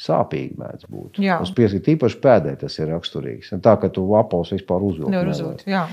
sāpīgi 0.00 0.56
mēdz 0.58 0.88
būt. 0.90 1.20
Jā. 1.22 1.38
Uz 1.44 1.52
pieskatu 1.54 1.94
īpaši 1.94 2.22
pēdē 2.22 2.56
tas 2.60 2.78
ir 2.80 2.90
raksturīgs. 2.90 3.52
Tā, 3.62 3.76
ka 3.80 3.92
tu 3.92 4.06
apels 4.18 4.54
vispār 4.54 4.82
uzvilkt. 4.86 5.12
Nevar 5.12 5.30
uzvilkt, 5.34 5.68
jā. 5.70 5.84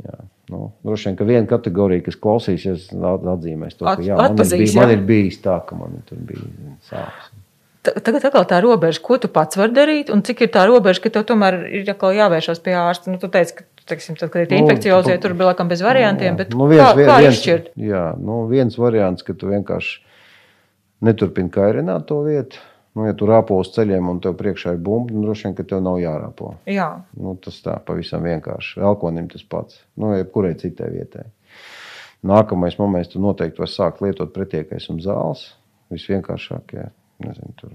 Jā. 0.00 0.22
Nu, 0.50 0.72
droši 0.82 1.08
vien, 1.08 1.16
ka 1.16 1.24
viena 1.28 1.46
kategorija, 1.46 2.02
kas 2.08 2.16
klausīsies, 2.18 2.88
atzīmēs 2.92 3.76
to, 3.78 3.86
ka 3.86 4.02
jā, 4.02 4.16
man, 4.18 4.34
ir 4.34 4.50
bijis, 4.50 4.74
jā. 4.74 4.80
man 4.80 4.90
ir 4.96 5.04
bijis 5.06 5.38
tā, 5.44 5.60
ka 5.68 5.78
man 5.78 6.00
tur 6.08 6.18
bija 6.18 6.74
sāpes. 6.88 7.30
Ta- 7.82 7.94
Tagad 7.98 8.26
atkal 8.28 8.44
tā 8.50 8.58
robeža, 8.62 9.00
ko 9.02 9.18
tu 9.22 9.30
pats 9.30 9.58
vari 9.58 9.74
darīt, 9.74 10.10
un 10.14 10.22
cik 10.26 10.44
ir 10.46 10.50
tā 10.54 10.66
robeža, 10.70 11.02
ka 11.02 11.10
tev 11.14 11.24
tomēr 11.30 11.60
ir 11.70 11.86
jāvēršas 11.86 12.60
pie 12.62 12.74
ārsta. 12.78 13.10
Nu, 13.10 13.18
tu 13.22 13.30
teici, 13.32 13.56
ka, 13.58 13.64
teiksim, 13.90 14.18
tad, 14.18 14.30
kad 14.34 14.44
ir 14.44 14.50
tie 14.50 14.60
Nu, 14.62 14.68
tur 15.22 15.34
bija 15.38 15.50
laikam 15.50 15.70
bez 15.70 15.82
variantiem, 15.82 16.36
bet 16.38 16.54
Nu, 16.54 16.66
kā, 16.70 16.92
viens, 16.94 17.10
kā 17.10 17.16
viens, 17.22 17.38
izšķirt? 17.38 17.72
jā, 17.78 18.04
nu, 18.18 18.44
viens 18.50 18.78
variants, 18.78 19.22
ka 19.26 19.34
tu 19.34 19.50
vienkārši 19.50 20.02
neturpini 21.02 21.50
kairināt 21.50 22.06
to 22.06 22.20
vietu. 22.22 22.58
Nu, 22.92 23.06
ja 23.08 23.14
tu 23.16 23.24
rāpo 23.28 23.56
uz 23.62 23.70
ceļiem 23.72 24.08
un 24.10 24.18
tev 24.20 24.34
priekšā 24.36 24.74
ir 24.76 24.82
bumba, 24.84 25.14
nu, 25.14 25.22
droši 25.24 25.46
vien, 25.46 25.54
ka 25.56 25.64
tev 25.68 25.80
nav 25.84 25.96
jārāpo. 26.02 26.50
Jā, 26.68 26.90
Nu, 27.16 27.36
tas 27.40 27.56
tā 27.64 27.78
pavisam 27.86 28.26
vienkārši. 28.28 28.82
Elkonim 28.84 29.30
tas 29.32 29.44
pats. 29.48 29.80
Nu, 29.96 30.12
jebkurai 30.12 30.52
citai 30.60 30.90
vietai. 30.92 31.24
Nākamais 32.22 32.76
moments, 32.78 33.10
tu 33.14 33.22
noteikti 33.22 33.62
vari 33.62 33.72
sākt 33.72 34.04
lietot 34.04 34.34
pretiekaisuma 34.34 35.02
zāles. 35.02 35.46
Visvienkāršākie, 35.92 36.84
nezinu, 37.24 37.56
tur 37.58 37.72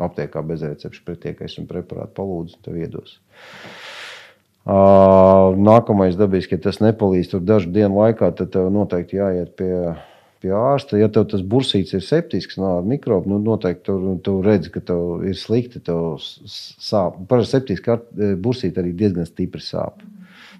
aptiekā 0.00 0.42
bez 0.46 0.64
recepšu 0.66 1.04
pretiekaisuma 1.06 1.68
preparātu 1.70 2.16
palūdzu, 2.16 2.58
tev 2.64 2.80
iedos. 2.80 3.18
Nākamais 4.64 6.16
dabiski, 6.16 6.56
ja 6.56 6.64
tas 6.66 6.80
nepalīdz 6.80 7.34
tur 7.34 7.44
dažu 7.44 7.70
dienu 7.72 8.00
laikā, 8.00 8.32
tad 8.36 8.50
tev 8.56 8.70
noteikti 8.72 9.20
jāiet 9.20 9.52
pie, 9.60 9.92
pie 10.44 10.52
ārsta. 10.54 11.00
Ja 11.00 11.08
tev 11.12 11.26
tas 11.32 11.42
bursīts 11.42 11.96
ir 11.96 12.04
septisks, 12.04 12.58
no 12.60 12.76
ar 12.78 12.88
mikrobu, 12.88 13.32
nu 13.32 13.40
noteikti 13.42 13.88
tur 13.88 14.18
tu 14.24 14.38
redzi, 14.44 14.72
ka 14.74 14.84
tev 14.92 15.24
ir 15.24 15.38
slikti, 15.40 15.82
tev 15.84 16.18
sāp. 16.20 17.16
Parasti 17.30 17.58
septiski 17.58 17.98
bursīt 18.44 18.80
arī 18.80 18.92
diezgan 18.96 19.28
stipri 19.28 19.64
sāp. 19.64 20.04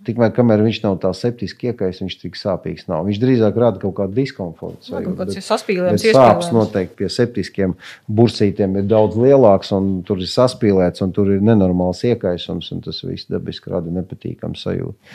Tikmēr, 0.05 0.35
kamēr 0.37 0.61
viņš 0.61 0.83
nav 0.83 0.99
tā 1.01 1.11
septiski 1.17 1.71
iekais, 1.71 2.03
viņš 2.03 2.17
tik 2.21 2.35
sāpīgs 2.37 2.85
nav. 2.91 3.07
Viņš 3.09 3.21
drīzāk 3.23 3.57
rada 3.61 3.81
kaut 3.81 3.95
kādu 3.97 4.19
diskomfortu. 4.19 4.91
Nu, 4.93 5.01
kaut 5.07 5.17
kāds 5.23 5.39
ir 5.39 5.45
saspīlējums, 5.47 6.05
Sāpes 6.13 6.51
noteikti 6.53 6.99
pie 6.99 7.09
septiskiem 7.13 7.73
bursītiem 8.19 8.77
ir 8.81 8.85
daudz 8.91 9.17
lielāks, 9.17 9.73
un 9.77 10.03
tur 10.05 10.21
ir 10.21 10.29
saspīlēts, 10.29 11.01
un 11.07 11.15
tur 11.17 11.33
ir 11.33 11.45
nenormāls 11.45 12.05
iekaisums, 12.11 12.69
un 12.77 12.85
tas 12.85 13.01
viss 13.07 13.31
dabiski 13.33 13.73
rada 13.73 13.93
nepatīkamu 13.97 14.61
sajūtu. 14.61 15.15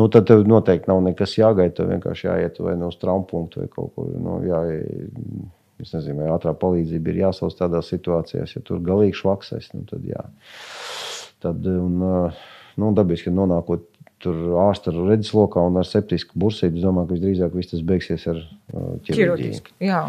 Nu, 0.00 0.08
tad 0.12 0.24
tev 0.30 0.46
noteikti 0.48 0.88
nav 0.88 1.02
nekas 1.04 1.36
jāgaida. 1.36 1.74
Tev 1.76 1.90
vienkārši 1.92 2.28
jāiet 2.30 2.60
vai 2.64 2.76
no 2.80 2.88
traumas 2.96 3.58
vai 3.58 3.66
kaut 3.68 3.92
kur. 3.96 4.08
Nu, 4.16 4.38
jā, 4.48 4.62
es 5.80 5.92
nezinu, 5.92 6.22
vai 6.22 6.30
ātrā 6.32 6.54
palīdzība 6.56 7.12
ir 7.12 7.22
jāsauc 7.26 7.56
tādās 7.58 7.90
situācijās, 7.92 8.56
ja 8.56 8.64
tur 8.64 8.80
galīgi 8.84 9.18
švaksēs. 9.20 9.72
Nu, 9.76 9.84
tad, 9.90 10.06
jā. 10.08 10.24
tad, 11.44 11.68
un, 11.68 12.00
nu, 12.80 12.92
dabiski, 12.96 13.28
ka 13.28 13.36
nonākot 13.36 13.84
tur 14.20 14.40
ārsta 14.60 14.92
redzeslokā 14.94 15.62
un 15.68 15.80
ar 15.80 15.88
septisku 15.88 16.36
bursīti, 16.40 16.80
es 16.80 16.84
domāju, 16.84 17.08
ka 17.08 17.16
visdrīzāk 17.16 17.56
viss 17.56 17.72
tas 17.72 17.84
beigsies 17.86 18.26
ar 18.28 18.40
ā, 18.40 18.44
ķirurģiju. 18.72 19.16
ķirurģiski. 19.16 19.76
Jā, 19.84 20.02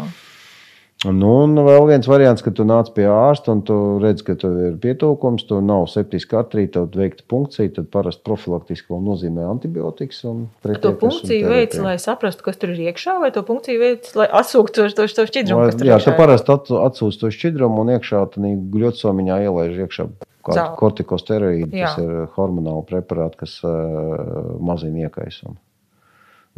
Nu, 1.02 1.30
un 1.42 1.56
vēl 1.58 1.86
viens 1.88 2.06
variants, 2.06 2.44
ka 2.46 2.52
tu 2.54 2.62
nāc 2.68 2.92
pie 2.94 3.08
ārsta 3.10 3.50
un 3.56 3.62
tu 3.66 3.74
redz, 3.98 4.22
ka 4.22 4.36
tev 4.38 4.54
ir 4.68 4.74
pietūkums, 4.82 5.42
tu 5.48 5.58
nav 5.64 5.88
septiska 5.90 6.38
artrīta, 6.44 6.84
tev 6.86 7.00
veikta 7.02 7.24
punkcija, 7.26 7.72
tad 7.74 7.88
parasti 7.90 8.22
profilaktiski 8.28 8.86
vēl 8.92 9.00
nozīmē 9.08 9.42
antibiotikas. 9.50 10.20
un 10.30 10.44
to 10.62 10.92
funkciju 11.00 11.48
veids, 11.50 11.80
lai 11.82 11.96
saprastu, 11.98 12.44
kas 12.46 12.60
tur 12.62 12.70
ir 12.70 12.84
iekšā, 12.92 13.16
vai 13.24 13.32
to 13.34 13.42
funkciju 13.48 13.82
veids, 13.82 14.14
lai 14.14 14.28
atsūktu 14.30 14.76
to, 14.78 14.86
to, 14.94 15.08
to 15.18 15.26
šķidrumu, 15.32 15.64
Vai- 15.72 15.88
Jā, 15.90 15.98
tu 16.04 16.14
parasti 16.20 16.54
at- 16.54 16.70
atsūsti 16.86 17.20
to 17.26 17.32
šķidrumu 17.34 17.82
un 17.82 17.92
iekšā 17.96 18.22
tādā 18.36 18.54
gļotisomiņā 18.76 19.40
ielaiž 19.48 19.82
iekšā 19.88 20.06
kādu 20.46 20.76
kortikosteroīdu, 20.78 21.70
kas 21.82 21.98
ir 21.98 22.14
hormonāli 22.38 22.86
preparāti, 22.86 23.42
kas 23.42 23.58
uh, 23.66 24.54
mazina 24.62 25.08
iekaisumu. 25.08 25.56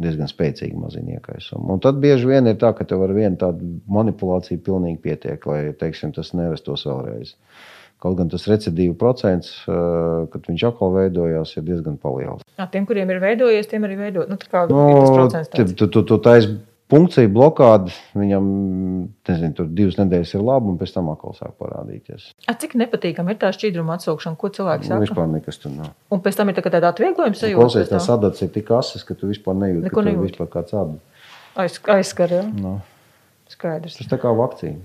Diezgan 0.01 0.27
spēcīgi 0.27 0.75
mazina 0.75 1.15
iekaisumu. 1.15 1.69
Un 1.77 1.79
tad 1.83 2.01
bieži 2.03 2.27
vien 2.27 2.49
ir 2.51 2.57
tā, 2.59 2.73
ka 2.75 2.83
tev 2.87 3.05
ar 3.05 3.13
vienu 3.15 3.37
tādu 3.39 3.77
manipulāciju 3.87 4.59
pilnīgi 4.65 4.99
pietiek, 5.05 5.45
lai 5.47 5.61
teiksim, 5.79 6.11
tas 6.15 6.33
nerastos 6.35 6.83
vēlreiz. 6.89 7.31
Kaut 8.03 8.17
gan 8.19 8.27
tas 8.29 8.43
recidīvu 8.51 8.97
procents, 8.99 9.53
uh, 9.71 10.25
kad 10.33 10.49
viņš 10.51 10.65
atkal 10.67 10.91
veidojās, 10.97 11.55
ir 11.55 11.63
diezgan 11.69 11.95
liels. 12.17 12.43
Tiem, 12.73 12.83
kuriem 12.89 13.13
ir 13.15 13.23
veidojies, 13.23 13.71
tiem 13.71 13.87
arī 13.87 13.95
veidot. 14.01 14.27
Nu, 14.29 14.35
tā 14.41 14.51
kā 14.51 14.65
Nu, 14.67 14.81
ir 14.91 14.99
tas 14.99 15.15
procents 15.15 15.49
tu, 15.49 15.61
tāds. 15.63 15.77
tu, 15.79 15.87
tu, 15.87 16.03
tu 16.11 16.19
taisi 16.27 16.57
punkciju 16.91 17.29
blokādi, 17.33 17.93
viņam 18.17 18.45
nezinu, 19.27 19.53
tur 19.57 19.69
divas 19.73 19.97
nedēļas 19.99 20.33
ir 20.37 20.43
labi, 20.45 20.69
un 20.73 20.77
pēc 20.81 20.93
tam 20.93 21.09
atkal 21.13 21.33
sāk 21.37 21.55
parādīties. 21.61 22.27
A, 22.45 22.53
cik 22.61 22.75
nepatīkami 22.77 23.33
ir 23.33 23.39
tā 23.41 23.49
šķidruma 23.55 23.97
atsaukšana, 23.97 24.37
ko 24.37 24.51
cilvēks 24.53 24.85
Nu, 24.85 24.93
saka? 24.93 25.05
vispār 25.07 25.29
nekas 25.33 25.57
tur 25.63 25.73
nav. 25.73 25.91
Un 26.13 26.21
pēc 26.25 26.37
tam 26.37 26.51
ir 26.53 26.57
tā, 26.59 26.65
tāda 26.69 26.91
atvieglojuma 26.93 27.39
sajūta. 27.39 27.61
Klausies, 27.61 27.89
tā 27.89 27.97
tam? 27.97 28.05
sadarbs 28.07 28.41
ir 28.45 28.51
tik 28.53 28.69
asas, 28.77 29.03
ka 29.07 29.17
tu 29.17 29.31
vispār 29.31 29.57
nejūti, 29.57 29.89
ka 29.93 30.05
nejūti. 30.05 30.29
vispār 30.29 30.51
kāds. 30.57 30.75
Aiz, 31.55 31.79
aizskar, 31.87 32.29
jā. 32.35 32.43
Nu, 32.53 32.77
Skaidrs. 33.49 33.97
tas 34.01 34.07
tā 34.11 34.17
kā 34.21 34.31
vakcīna. 34.35 34.81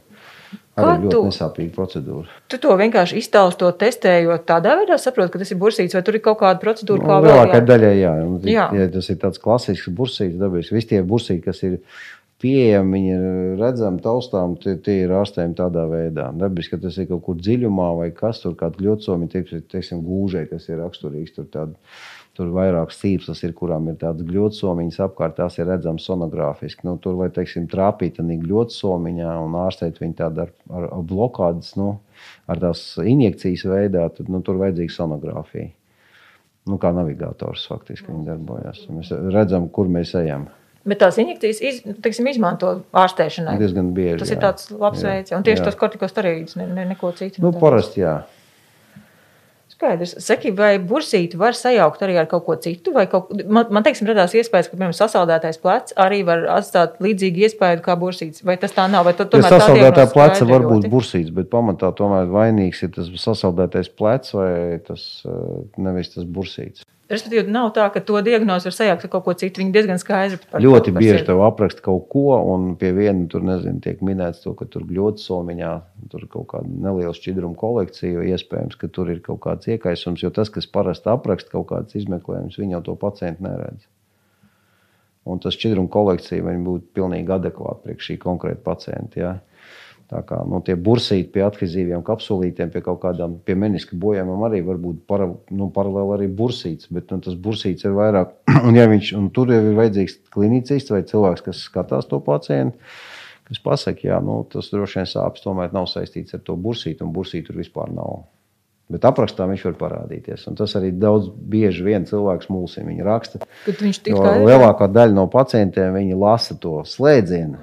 Kā 0.81 0.93
Arī 0.97 1.05
ļoti 1.07 1.11
tu- 1.15 1.25
nesāpīga 1.29 1.73
procedūra. 1.77 2.27
Tu 2.49 2.59
to 2.59 2.77
vienkārši 2.81 3.19
iztausti, 3.23 3.59
to 3.63 3.71
testējot 3.85 4.45
tādā 4.49 4.77
veidā, 4.81 4.99
saproti, 4.99 5.33
ka 5.33 5.39
tas 5.45 5.51
ir 5.53 5.59
bursīts, 5.59 5.95
vai 5.95 6.03
tur 6.03 6.15
ir 6.19 6.21
kaut 6.25 6.39
kāda 6.41 6.61
procedūra, 6.63 7.01
kā 7.05 7.19
Nu, 7.21 7.27
vēl. 7.27 7.35
lielākai 7.35 7.61
daļai, 7.67 7.93
jā. 8.01 8.15
Un, 8.27 8.39
Jā. 8.43 8.69
ja 8.75 8.89
tas 8.89 9.11
ir 9.11 9.17
tāds 9.17 9.39
klasisks 9.43 9.89
bursīts, 9.93 10.39
dabīgs. 10.41 10.73
Visi 10.73 10.89
tie 10.95 11.03
bursīti, 11.03 11.43
kas 11.45 11.63
ir 11.63 11.79
pieejami, 12.41 12.93
viņi 12.97 13.11
ir 13.17 13.59
redzami, 13.61 14.01
taustām, 14.01 14.55
tie, 14.63 14.77
tie 14.81 15.03
ir 15.05 15.11
ārstējami 15.13 15.55
tādā 15.59 15.83
veidā. 15.91 16.31
Dabiski, 16.41 16.71
ka 16.71 16.79
tas 16.87 16.97
ir 16.97 17.07
kaut 17.11 17.23
kur 17.27 17.35
dziļumā 17.37 17.89
vai 17.99 18.11
kas 18.17 18.41
tur, 18.41 18.55
kāda 18.57 18.81
ļotsomi, 18.81 19.29
teiksim, 19.29 19.61
teiksim 19.69 20.01
gūžai, 20.07 20.47
kas 20.49 20.69
ir 20.71 20.79
raksturīgs. 20.81 21.35
Tur, 21.37 21.45
tād, 21.53 21.75
tur 22.41 22.53
vairākas 22.57 23.01
cīpslas 23.03 23.43
ir, 23.45 23.53
kurām 23.57 23.91
ir 23.93 23.99
tādas 24.01 24.25
gļotsomiņas 24.29 25.01
apkārt, 25.05 25.37
tās 25.37 25.59
ir 25.59 25.69
redzamas 25.69 26.07
sonogrāfiski. 26.09 26.87
Nu, 26.89 26.97
tur 27.03 27.19
vai, 27.19 27.29
teiksim, 27.35 27.67
trāpīt 27.71 28.17
tādā 28.17 28.39
gļotsomiņā 28.41 29.35
un 29.45 29.59
ārstēt 29.61 30.01
viņu 30.01 30.17
tādu 30.23 30.47
ar, 30.47 30.55
ar, 30.73 30.87
ar 30.97 31.05
blokādes, 31.11 31.75
nu, 31.81 31.91
ar 32.49 32.63
tās 32.63 32.87
injekcijas 33.05 33.67
veidā, 33.69 34.07
tad 34.17 34.33
nu, 34.33 34.41
tur 34.47 34.61
vajadzīga 34.63 34.97
sonogrāfija. 34.97 35.75
Nu, 36.71 36.79
kā 36.81 36.95
navigators 36.97 37.67
faktiski 37.69 38.13
viņi 38.13 38.27
darbojas. 38.29 38.83
Mēs 38.93 39.13
redzam, 39.35 39.69
kur 39.73 39.89
mēs 39.93 40.15
ejam. 40.21 40.49
Bet 40.89 41.03
tās 41.03 41.19
injekcijas 41.21 41.59
iz, 41.61 41.81
teiksim, 42.01 42.29
izmanto 42.31 42.73
ārstēšanai. 42.97 43.59
Diezgan 43.61 43.91
bieži. 43.97 44.21
Tas 44.23 44.31
jā. 44.33 44.37
ir 44.37 44.45
tāds 44.45 44.71
labs 44.73 45.03
Jā, 45.03 45.13
veids. 45.13 45.33
Un 45.37 45.45
tieši 45.45 45.61
jā. 45.61 45.67
tas 45.69 45.77
kortikosteroīds, 45.81 46.57
ne, 46.57 46.69
ne, 46.73 46.87
neko 46.95 47.13
citu. 47.19 47.43
Nu, 47.45 47.53
parasti 47.57 48.01
jā. 48.01 48.15
Skaidrs. 49.81 50.13
Saki, 50.21 50.51
vai 50.53 50.75
bursīti 50.77 51.39
var 51.41 51.57
sajaukt 51.57 52.03
arī 52.05 52.19
ar 52.21 52.27
kaut 52.29 52.45
ko 52.45 52.57
citu? 52.61 52.93
Kaut... 53.09 53.31
Man, 53.49 53.71
man 53.73 53.87
teiksim, 53.87 54.11
radās 54.11 54.35
iespējas, 54.37 54.69
ka, 54.69 54.77
piemēram, 54.77 54.93
sasaldētais 54.97 55.57
plecs 55.63 55.97
arī 56.05 56.21
var 56.29 56.45
atstāt 56.59 56.99
līdzīgu 57.01 57.47
iespēju 57.47 57.81
kā 57.87 57.97
bursītis. 58.01 58.45
Vai 58.45 58.59
tas 58.61 58.77
tā 58.77 58.85
nav? 58.93 59.09
Vai 59.09 59.15
Ja 59.17 59.25
tomēr 59.25 59.49
tā 59.49 59.57
sasaldētā 59.57 60.05
pleca 60.13 60.49
var 60.51 60.67
būt 60.67 60.85
ļoti? 60.85 60.93
bursīts, 60.93 61.33
bet 61.33 61.49
pamatā 61.53 61.95
tomēr 61.97 62.29
vainīgs 62.29 62.85
ir 62.85 62.93
tas 62.99 63.09
sasaldētais 63.25 63.89
plecs 63.97 64.37
vai 64.37 64.53
tas 64.85 65.07
eh, 65.25 65.33
nevis 65.81 66.13
tas 66.13 66.29
bursīts. 66.29 66.85
Respektīvi, 67.11 67.51
nav 67.51 67.73
tā, 67.75 67.89
ka 67.91 67.99
to 68.07 68.21
diagnozi 68.23 68.69
var 68.69 68.75
sajaukt 68.77 69.05
ar 69.07 69.11
kaut 69.11 69.25
ko 69.27 69.33
citu. 69.35 69.59
Viņi 69.59 69.73
diezgan 69.75 69.99
skaidri 69.99 70.37
par 70.51 70.63
Ļoti 70.63 70.93
par 70.95 71.03
bieži 71.03 71.25
tev 71.27 71.41
apraksta 71.43 71.83
kaut 71.83 72.05
ko, 72.13 72.37
un 72.53 72.77
pie 72.79 72.93
viena 72.95 73.25
tur 73.33 73.43
nezinu, 73.43 73.81
tiek 73.83 73.99
minēts, 74.07 74.45
to, 74.45 74.53
ka 74.55 74.69
tur 74.71 74.85
ļoti 74.87 75.25
somiņā 75.25 75.73
tur 76.13 76.29
kaut 76.31 76.47
kāda 76.53 76.71
neliela 76.71 77.11
šķidruma 77.17 77.59
kolekcija. 77.59 78.23
Iespējams, 78.31 78.79
ka 78.79 78.91
tur 78.95 79.11
ir 79.11 79.19
kaut 79.27 79.43
kāds 79.49 79.67
iekaisums, 79.75 80.23
jo 80.23 80.31
tas, 80.35 80.53
kas 80.55 80.71
parasti 80.71 81.11
apraksta 81.11 81.51
kaut 81.57 81.73
kādas 81.73 81.99
izmeklējumus, 81.99 82.61
viņi 82.63 82.79
jau 82.79 82.85
to 82.93 82.97
pacientu 83.03 83.49
neredz. 83.49 83.91
Un 85.27 85.43
tas 85.43 85.59
šķidruma 85.59 85.91
kolekcija 85.91 86.55
būtu 86.63 86.95
pilnīgi 86.95 87.35
adekvāta 87.35 87.83
priekš 87.89 88.13
šī 88.13 88.21
konkrēta 88.23 88.63
pacienta. 88.71 89.19
Ja? 89.21 89.35
Tā 90.11 90.25
kā 90.27 90.41
nu, 90.43 90.59
tie 90.67 90.75
bursīti 90.75 91.29
pie 91.37 91.45
adhezīviem 91.47 92.01
kapsulītiem, 92.07 92.73
pie 92.73 92.81
kaut 92.83 92.99
kādām 93.05 93.37
pie 93.47 93.55
meniska 93.55 93.95
bojājumiem 94.01 94.43
arī 94.49 94.59
var 94.67 94.81
būt 94.83 95.05
para, 95.07 95.29
nu, 95.55 95.69
paralēli 95.71 96.17
arī 96.17 96.27
bursīts. 96.41 96.89
Bet 96.91 97.13
nu, 97.15 97.21
tas 97.23 97.37
bursīts 97.39 97.87
ir 97.87 97.95
vairāk. 97.95 98.33
Un, 98.67 98.75
ja 98.75 98.89
viņš, 98.91 99.13
un 99.21 99.29
tur 99.35 99.53
jau 99.55 99.61
ir 99.63 99.79
vajadzīgs 99.79 100.19
klinicists 100.35 100.91
vai 100.91 101.05
cilvēks, 101.07 101.45
kas 101.47 101.63
skatās 101.69 102.11
to 102.11 102.19
pacientu, 102.27 102.75
kas 103.47 103.63
pasakā, 103.63 104.17
ka 104.17 104.19
nu, 104.27 104.41
tas 104.51 104.73
droši 104.75 104.99
vien 104.99 105.09
sāpes 105.13 105.47
tomēr 105.47 105.71
nav 105.77 105.87
saistīts 105.93 106.35
ar 106.35 106.43
to 106.43 106.59
bursītu, 106.59 107.07
un 107.07 107.15
bursītu 107.15 107.53
tur 107.53 107.63
vispār 107.63 107.95
nav. 107.95 108.25
Bet 108.91 109.07
aprakstā 109.07 109.47
viņš 109.47 109.65
var 109.69 109.79
parādīties. 109.79 110.49
Un 110.51 110.59
tas 110.59 110.75
arī 110.75 110.91
daudz 110.91 111.31
bieži 111.31 111.87
vien 111.87 112.03
cilvēks 112.09 112.51
mulsina. 112.51 112.89
Viņa 112.91 113.07
raksta, 113.07 113.39
Kad 113.63 113.83
viņš 113.87 114.01
tik 114.03 114.17
jo 114.17 114.25
kā 114.27 114.35
ir. 114.35 114.47
lielākā 114.51 114.91
daļa 114.91 115.15
no 115.15 115.29
pacientiem 115.31 115.95
viņi 115.95 116.19
lasa 116.19 116.59
to 116.59 116.81
slēdzienu. 116.83 117.61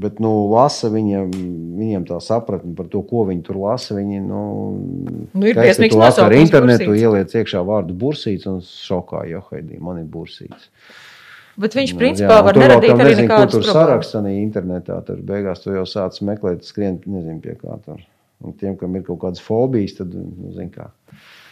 Bet, 0.00 0.20
nu, 0.22 0.30
lasa 0.48 0.88
viņiem, 0.92 1.32
viņiem 1.76 2.04
tā 2.08 2.20
sapratne 2.24 2.72
par 2.78 2.86
to, 2.88 3.02
ko 3.04 3.26
viņi 3.28 3.42
tur 3.44 3.58
lasa. 3.60 3.96
Viņi, 3.98 4.20
nu, 4.24 4.40
Nu, 5.34 5.48
ir 5.50 5.58
to 5.58 5.98
lasa 5.98 6.24
ar 6.24 6.32
nosaukums 6.32 6.40
internetu, 6.46 6.94
ieliec 6.96 7.34
iekšā 7.36 7.60
vārdu 7.66 7.96
bursīts 8.00 8.48
un 8.48 8.62
šokā, 8.64 9.26
jo 9.28 9.42
haidī, 9.50 9.80
man 9.82 10.00
ir 10.00 10.06
bursīts. 10.08 10.70
Bet 11.60 11.74
viņš 11.76 11.92
Nu, 11.92 11.98
principā 12.00 12.38
un 12.40 12.46
var 12.46 12.60
neradīt 12.62 12.94
arī 12.94 13.10
nezinu, 13.10 13.26
nekādas 13.26 13.56
tur 13.56 13.66
sarakstā 13.66 14.22
internetā. 14.30 15.00
Tur 15.04 15.20
beigās 15.26 15.60
tu 15.60 15.74
jau 15.74 15.84
sāc 15.88 16.16
meklēt, 16.24 16.64
skrien, 16.64 16.96
nezinu, 17.04 17.40
pie 17.44 17.58
kā 17.58 17.76
tur. 17.84 18.00
Un 18.40 18.54
tiem, 18.56 18.78
kam 18.80 18.94
ir 18.96 19.04
kaut 19.04 19.18
kādas 19.20 19.42
fobijas, 19.44 19.98
tad, 19.98 20.14
nu, 20.16 20.54
zin 20.56 20.70
kā. 20.72 20.86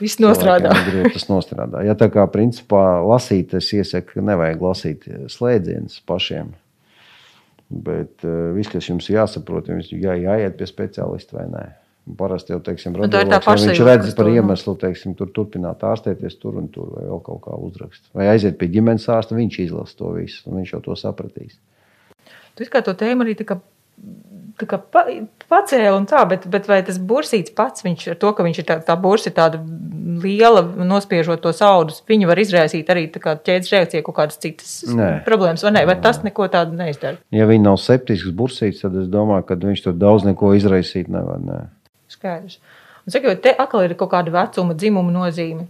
Viss 0.01 0.21
nostrādā. 0.23 0.73
ir 0.89 1.11
Tas 1.13 1.27
nostrādā. 1.29 1.83
Ja 1.85 1.99
tā 1.99 2.09
kā 2.15 2.25
principā 2.33 3.03
lasīt, 3.05 3.53
es 3.59 3.69
iesaku, 3.77 4.15
ka 4.15 4.25
nevajag 4.31 4.65
lasīt 4.65 5.05
slēdzienus 5.35 6.01
pašiem. 6.09 6.55
Bet 7.69 8.25
uh, 8.25 8.55
viss, 8.57 8.71
kas 8.73 8.87
jums 8.89 9.11
ir 9.11 9.19
jāsaprot, 9.19 9.69
jums 9.69 9.91
jā, 9.93 10.15
jāiet 10.17 10.57
pie 10.57 10.69
speciālista 10.69 11.37
vai 11.37 11.47
nē. 11.53 11.67
Parasti 12.17 12.55
jau 12.55 12.61
teiksim, 12.65 12.95
Nu, 12.97 13.09
tā 13.13 13.21
ir 13.21 13.29
tā 13.29 13.37
ja 13.37 13.53
viņš 13.61 13.81
redz 13.85 14.15
par 14.17 14.31
to, 14.31 14.33
iemeslu, 14.33 14.73
teiksim, 14.81 15.13
tur 15.19 15.29
turpināt 15.37 15.83
ārstēties 15.85 16.39
tur 16.41 16.57
un 16.57 16.71
tur, 16.73 16.87
vai 16.95 17.05
vēl 17.05 17.21
kaut 17.27 17.43
kā 17.45 17.59
uzrakst. 17.61 18.07
Vai 18.17 18.31
aiziet 18.33 18.57
pie 18.57 18.71
ģimenes 18.73 19.05
ārsta, 19.13 19.37
viņš 19.37 19.59
izlasa 19.67 19.99
to 19.99 20.15
visu, 20.17 20.41
un 20.49 20.63
viņš 20.63 20.73
jau 20.73 20.81
to 20.87 20.97
sapratīs. 20.97 21.59
Tu 22.57 22.65
kā 22.73 22.81
to 22.87 22.97
tēmu 22.97 23.27
arī 23.27 23.37
kā, 24.67 24.79
pa, 24.93 25.05
pacēla 25.51 25.97
un 25.99 26.07
tā, 26.09 26.23
bet, 26.31 26.47
bet 26.51 26.67
vai 26.71 26.81
tas 26.87 26.99
bursīts 26.99 27.55
pats, 27.57 27.85
viņš 27.87 28.09
ar 28.15 28.19
to, 28.21 28.33
ka 28.35 28.47
viņš 28.47 28.61
ir 28.63 28.67
tā, 28.69 28.79
tā 28.87 28.97
bursa 29.01 29.31
tāda 29.35 29.61
liela, 30.23 30.63
nospiežot 30.63 31.43
tos 31.45 31.61
audus, 31.65 32.01
viņu 32.09 32.29
var 32.31 32.41
izraisīt 32.43 32.91
arī 32.91 33.07
ķēdes 33.13 33.73
reakcija 33.75 34.05
kaut 34.07 34.17
kādas 34.19 34.41
citas 34.43 34.73
Nē. 34.89 35.11
problēmas, 35.29 35.63
vai 35.67 35.75
ne? 35.77 35.85
Vai 35.89 35.99
tas 36.03 36.23
neko 36.25 36.49
tādu 36.53 36.79
neizdara? 36.79 37.21
Ja 37.35 37.47
viņi 37.51 37.67
nav 37.69 37.79
septisks 37.83 38.35
bursīts, 38.35 38.83
tad 38.83 38.97
es 38.99 39.09
domāju, 39.13 39.47
ka 39.49 39.59
viņš 39.63 39.85
tur 39.87 39.99
daudz 39.99 40.27
neko 40.27 40.55
izraisīt 40.59 41.11
nevar. 41.13 41.43
Nē. 41.45 41.65
Skaidrs. 42.11 42.59
Un 43.09 43.25
vai 43.25 43.37
te 43.41 43.55
atkal 43.57 43.87
ir 43.87 43.97
kaut 43.97 44.11
kāda 44.13 44.33
vecuma, 44.35 44.77
dzimuma 44.77 45.15
nozīme? 45.15 45.69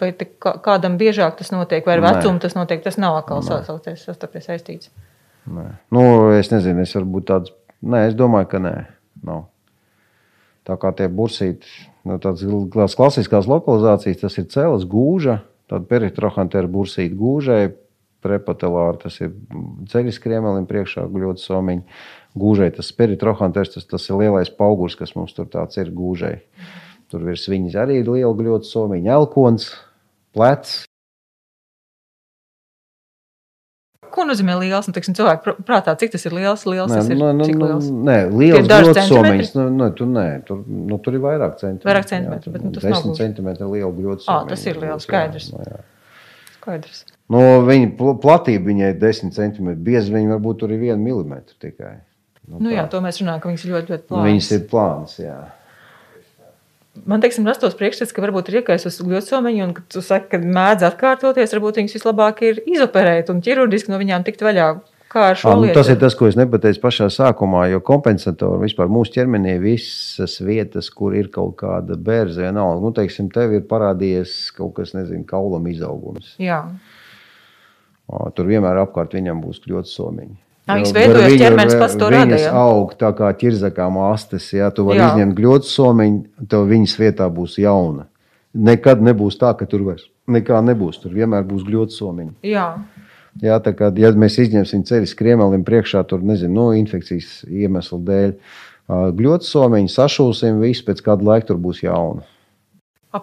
Vai 0.00 0.10
kādam 0.12 0.98
biežāk 1.00 1.38
tas 1.38 1.50
notiek, 1.52 1.84
vai 1.88 1.96
ar 1.96 2.04
Nē. 2.04 2.14
vecumu 2.16 2.40
tas 2.40 2.56
notiek? 2.56 2.82
Tas 2.84 2.98
nav 3.00 3.16
atkal 3.18 3.42
sasaucies, 3.44 4.04
sastāpties 4.04 4.48
saistīts. 4.48 4.90
Nē. 5.46 5.66
Nu, 5.94 6.02
es 6.34 6.50
nezinu, 6.50 6.82
es 6.82 6.94
varu 6.96 7.10
būt 7.16 7.28
tāds. 7.30 7.52
Nē, 7.86 8.06
es 8.10 8.16
domāju, 8.18 8.50
ka 8.50 8.60
nē. 8.62 8.74
Nav. 9.26 9.46
Tā 10.66 10.74
kā 10.82 10.90
tie 10.98 11.06
bursīti, 11.12 11.68
nu, 12.08 12.18
tādas 12.22 12.96
klasiskās 12.98 13.46
lokalizācijas, 13.46 14.24
tas 14.24 14.38
ir 14.40 14.48
cēlis 14.50 14.86
gūža, 14.90 15.38
tāda 15.70 15.86
peritrohantēra 15.86 16.70
bursīta 16.70 17.14
gūžai, 17.18 17.60
prepatelāra, 18.26 18.98
tas 19.04 19.20
ir 19.22 19.34
ceļš 19.92 20.18
kriemelim 20.24 20.66
priekšā 20.66 21.04
guļot 21.12 21.42
somiņu. 21.42 21.84
Gūžai 22.36 22.72
tas 22.74 22.90
peritrohantērs, 22.96 23.76
tas, 23.76 23.86
tas 23.88 24.08
ir 24.10 24.18
lielais 24.20 24.50
paugurs, 24.52 24.98
kas 24.98 25.14
mums 25.16 25.36
tur 25.36 25.46
tāds 25.52 25.78
ir 25.80 25.92
gūžai. 25.94 26.34
Tur 27.12 27.22
virs 27.28 27.46
viņas 27.48 27.78
arī 27.84 28.00
ir 28.02 28.10
liela 28.10 28.34
guļot 28.34 28.66
somiņa, 28.66 29.14
elkons, 29.20 29.70
plecs. 30.34 30.80
Ko 34.16 34.24
nozīmē 34.24 34.54
liels? 34.62 34.86
Nu, 34.88 34.94
teiksim, 34.96 35.12
cilvēku 35.18 35.44
pr- 35.44 35.58
prātā, 35.68 35.92
cik 36.00 36.14
tas 36.14 36.22
ir 36.24 36.32
liels? 36.32 36.62
liels 36.64 36.88
Nē, 36.88 37.00
tas 37.02 37.10
ir, 37.12 37.18
nu, 37.20 37.26
nu, 37.36 37.44
cik 37.44 37.58
nu, 37.60 37.66
liels? 37.68 37.88
nē, 38.08 38.14
liels 38.32 38.94
centimetri? 38.96 39.48
Nu, 39.58 39.66
nu, 39.76 39.88
tur, 39.98 40.08
nē, 40.14 40.24
tur, 40.48 40.62
nu, 40.66 40.96
tur 41.04 41.18
ir 41.18 41.22
vairāk 41.26 41.58
centimetru. 41.60 41.90
Vairāk 41.90 42.08
centimetru, 42.08 42.52
bet, 42.54 42.64
nu, 42.64 42.70
tas 42.78 42.86
nav 42.88 42.96
10 42.96 43.04
gluži. 43.10 43.18
centimetri 43.20 43.68
liela 43.74 43.90
Ā, 43.92 43.96
grozsomiņa. 43.98 44.48
tas 44.54 44.64
ir 44.72 44.80
liels, 44.80 45.04
skaidrs. 45.04 45.50
Nu, 45.52 45.60
jā. 45.68 45.82
Skaidrs. 46.56 47.04
nu, 47.30 47.42
viņa 47.68 47.90
pl- 47.98 48.16
platība 48.24 48.70
viņai 48.72 48.88
ir 48.94 48.98
10 49.04 49.36
centimetri. 49.36 49.82
Biezi 49.90 50.14
viņa 50.16 50.32
varbūt 50.38 50.58
tur 50.64 50.72
ir 50.72 50.80
1 50.94 50.96
mm 51.04 51.36
tikai. 51.60 51.92
Nu, 52.48 52.58
Nu, 52.60 52.70
tā. 52.70 52.76
jā, 52.78 52.88
to 52.88 53.00
mēs 53.02 53.20
runājam, 53.20 53.40
ka 53.42 53.48
viņas 53.52 53.64
ir 53.66 53.72
ļoti, 53.74 53.92
ļoti 53.92 54.02
Nu, 54.02 54.08
plānas. 54.08 54.26
Viņas 54.30 54.50
ir 54.56 54.60
plānas, 54.70 55.14
jā. 55.20 55.38
Man 57.04 57.22
teiksim, 57.22 57.46
rastos 57.48 57.76
priekšstats, 57.78 58.14
ka 58.16 58.24
varbūt 58.24 58.50
ir 58.50 58.60
iekaisus 58.62 59.00
gļosomeņi, 59.04 59.62
un 59.66 59.72
tu 59.92 60.02
saki, 60.04 60.30
ka 60.32 60.40
mēdz 60.42 60.86
atkārtoties, 60.88 61.54
varbūt 61.56 61.80
viņas 61.82 61.96
vislabāk 61.98 62.42
ir 62.46 62.60
izoperēt 62.64 63.32
un 63.32 63.42
ķirurģiski 63.44 63.92
no 63.92 64.00
viņām 64.02 64.26
tikt 64.26 64.44
vaļā. 64.46 64.74
Ā, 65.16 65.30
nu, 65.56 65.68
tas 65.72 65.88
ir 65.88 65.96
tas, 65.96 66.12
ko 66.18 66.26
es 66.28 66.34
nepateicu 66.36 66.80
pašā 66.82 67.06
sākumā, 67.14 67.62
jo 67.70 67.78
kompensatori 67.80 68.66
vispār 68.66 68.90
mūsu 68.92 69.14
ķermenī 69.14 69.54
visas 69.62 70.34
vietas, 70.44 70.90
kur 70.92 71.14
ir 71.16 71.30
kaut 71.32 71.54
kāda 71.62 71.96
bērza, 71.96 72.42
vienalga, 72.42 72.82
nu, 72.82 72.90
teiksim, 72.92 73.30
tev 73.32 73.54
ir 73.56 73.64
parādījies 73.70 74.34
kaut 74.58 74.74
kas, 74.76 74.92
nezinu, 74.98 75.24
kaulam 75.30 75.70
izaugums. 75.70 76.34
Jā, 76.42 76.66
Tur 78.06 78.46
vienmēr 78.46 78.78
apkārt 78.84 79.16
viņam 79.16 79.40
būs 79.42 79.64
ļoti 79.66 79.90
somiņi. 79.90 80.36
Ā, 80.66 80.74
viņas 80.80 80.92
veidojas, 80.96 81.36
ķermenis 81.38 81.76
pats 81.78 81.94
to 81.94 82.08
rada, 82.10 82.26
Viņas 82.26 82.44
jā? 82.48 82.52
aug 82.58 82.94
tā 82.98 83.12
kā 83.14 83.30
ķirzakām 83.38 84.00
astes. 84.08 84.48
Ja 84.52 84.72
tu 84.74 84.88
vari 84.88 84.98
Jā. 84.98 85.12
izņemt 85.14 85.38
ļoti 85.38 85.70
somiņu, 85.70 86.46
tev 86.50 86.66
viņas 86.72 86.94
vietā 86.98 87.28
būs 87.30 87.54
jauna. 87.62 88.08
Nekad 88.56 89.04
nebūs 89.04 89.38
tā, 89.38 89.52
ka 89.54 89.68
tur 89.70 89.84
vairs 89.86 90.08
nekā 90.26 90.58
nebūs. 90.66 90.98
Tur 91.02 91.14
vienmēr 91.14 91.46
būs 91.46 91.66
ļoti 91.70 91.96
somiņi. 91.96 92.32
jā. 92.42 92.68
Jā, 93.44 93.58
tā 93.60 93.74
kā 93.76 93.90
ja 94.00 94.08
mēs 94.16 94.38
izņemsim 94.40 94.80
ceļu 94.88 95.06
skriemelim 95.10 95.60
priekšā, 95.66 96.00
tur 96.08 96.22
nezinu, 96.24 96.54
no 96.56 96.70
infekcijas 96.72 97.42
iemeslu 97.44 97.98
dēļ. 98.06 98.30
Gļots 99.18 99.50
somiņu, 99.52 99.90
sašūsim, 99.92 100.56
viss 100.62 100.80
pēc 100.86 101.02
kāda 101.04 101.26
laika 101.26 101.50
tur 101.50 101.58
būs 101.60 101.82
jauna. 101.84 102.24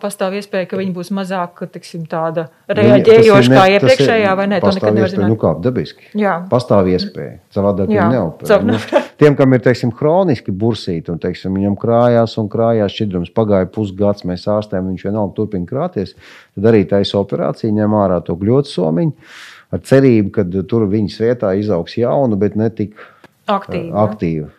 Pastāv 0.02 0.34
iespēja, 0.40 0.68
ka 0.70 0.78
viņi 0.78 0.94
būs 0.94 1.10
mazāk 1.12 1.62
tiksim, 1.72 2.06
tāda 2.08 2.48
Viņa- 2.70 2.78
reaģējoša 2.80 3.36
tas 3.36 3.48
kā 3.48 3.50
ne- 3.50 3.80
tas 3.80 3.92
iepriekšējā, 3.92 4.36
vai 4.38 4.48
ne? 4.48 4.60
To 4.60 4.68
pastāv 4.68 4.76
nekad 4.76 4.94
nevar 4.96 5.12
Nu, 5.14 5.36
zināt. 5.36 5.40
kā 5.44 5.52
dabiski. 5.62 6.04
Jā. 6.16 6.34
Pastāv 6.50 6.88
iespēja. 6.94 7.38
Savādāk 7.54 7.88
Jā, 7.94 8.08
viņa 8.08 8.12
neoperē. 8.16 8.64
Nu, 8.64 8.78
tiem, 9.18 9.36
kam 9.36 9.54
ir 9.54 9.60
teiksim, 9.60 9.92
hroniski 9.94 10.52
bursīti, 10.52 11.10
un 11.10 11.20
teiksim, 11.20 11.54
viņam 11.58 11.78
krājās 11.78 12.38
un 12.38 12.50
krājās 12.50 12.94
šķidrums, 12.96 13.34
pagāja 13.34 13.70
pusgads, 13.72 14.24
mēs 14.26 14.48
ārstējam, 14.48 14.90
viņš 14.94 15.04
vienalga 15.10 15.36
turpina 15.36 15.66
krāties, 15.66 16.14
tad 16.56 16.64
arī 16.74 16.86
taisa 16.88 17.18
operācija, 17.22 17.72
ņem 17.72 17.92
ārā 18.00 18.24
to 18.26 18.36
gļotu 18.36 18.72
somiņu, 18.74 19.14
ar 19.74 19.80
cerību, 19.80 20.32
ka 20.32 20.44
tur 20.68 20.88
viņas 20.88 21.20
vietā 21.20 21.54
izaugs 21.60 21.96
jaunu, 21.98 22.36
bet 22.38 22.56
ne 22.56 22.70
tik 22.70 22.94
Aktīvi. 23.48 23.90
jā. 23.92 24.08
aktīvu. 24.08 24.50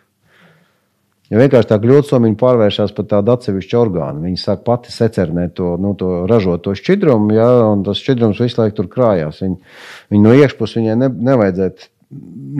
Ja 1.31 1.39
vienkārši 1.41 1.71
tā 1.71 1.79
gļotisomiņa 1.81 2.37
pārvēršas 2.37 2.93
par 2.93 3.07
tādu 3.09 3.33
atsevišķu 3.33 3.79
orgānu, 3.79 4.21
viņa 4.27 4.41
sāk 4.43 4.61
pati 4.67 4.93
secernēt 4.93 5.55
to, 5.57 5.71
nu, 5.81 5.95
to 5.97 6.11
ražot 6.29 6.61
to 6.67 6.75
šķidrumu, 6.77 7.33
ja, 7.33 7.47
un 7.71 7.81
tas 7.87 8.01
šķidrums 8.03 8.41
visu 8.43 8.61
laiku 8.61 8.77
tur 8.81 8.91
krājās. 8.91 9.41
Viņa, 9.41 9.73
viņa 10.13 10.25
no 10.27 10.35
iekšpuses 10.37 10.77
viņai 10.81 10.97
ne, 11.01 11.09
nevajadzētu. 11.31 11.89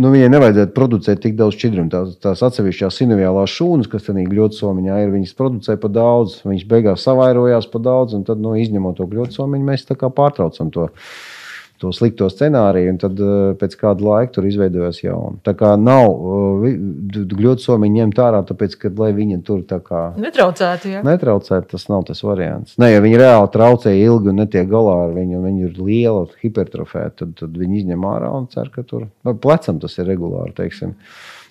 Nu, 0.01 0.09
viņai 0.09 0.31
nevajadzētu 0.33 0.73
producēt 0.73 1.21
tik 1.21 1.35
daudz 1.37 1.59
šķidrumu. 1.59 1.91
Tās, 1.93 2.15
tās 2.23 2.41
atsevišķās 2.47 2.97
sinoviālās 3.03 3.53
šūnas, 3.53 3.91
kas 3.91 4.07
tādā 4.07 4.25
gļotisomiņā 4.31 4.97
ir, 5.03 5.13
viņas 5.13 5.37
producē 5.37 5.77
par 5.79 5.93
daudz. 5.93 6.39
Viņas 6.49 6.65
beigās 6.73 7.05
savairojās 7.05 7.69
par 7.69 7.85
daudz, 7.85 8.17
un 8.17 8.25
tad, 8.25 8.41
nu, 8.41 8.57
izņemot 8.57 8.97
to 8.97 9.05
gļotisomiņu, 9.13 9.69
mēs 9.69 9.85
tā 9.85 9.99
kā 10.01 10.09
pārtraucam 10.09 10.73
to 10.73 10.89
to 11.81 11.91
slikto 11.95 12.27
scenāriju, 12.31 12.93
un 12.93 12.99
tad 13.01 13.19
uh, 13.19 13.33
pēc 13.59 13.75
kāda 13.79 14.05
laika 14.05 14.37
tur 14.37 14.47
izveidojās 14.47 15.01
jauna. 15.03 15.35
Tā 15.45 15.55
kā 15.59 15.73
nav 15.79 16.05
uh, 16.07 16.65
gļotu 17.35 17.65
somiņu 17.65 17.99
ņemt 17.99 18.21
ārā, 18.25 18.41
tāpēc, 18.47 18.77
ka, 18.81 18.91
lai 19.01 19.11
viņi 19.17 19.41
tur 19.47 19.61
tā 19.67 19.81
kā 19.83 20.05
Netraucētu, 20.21 20.93
jā. 20.95 21.03
netraucētu, 21.05 21.69
tas 21.75 21.87
nav 21.91 22.07
tas 22.07 22.23
variants. 22.25 22.77
Nē, 22.81 22.93
ja 22.95 23.03
viņi 23.03 23.21
reāli 23.21 23.51
traucē 23.53 23.95
ilgi 23.99 24.31
un 24.31 24.41
netiek 24.43 24.69
galā 24.71 24.97
ar 25.05 25.15
viņu, 25.15 25.39
un 25.39 25.47
viņi 25.49 25.69
ir 25.69 25.79
liela, 25.81 26.25
hipertrofēta, 26.41 27.15
tad, 27.23 27.37
tad 27.43 27.59
viņi 27.59 27.83
izņem 27.83 28.09
ārā 28.09 28.31
un 28.39 28.49
cer, 28.51 28.71
ka 28.73 28.85
tur 28.87 29.09
vai 29.25 29.35
plecam 29.35 29.79
tas 29.83 29.99
ir 29.99 30.09
regulāri. 30.09 30.55
Teiksim. 30.55 30.95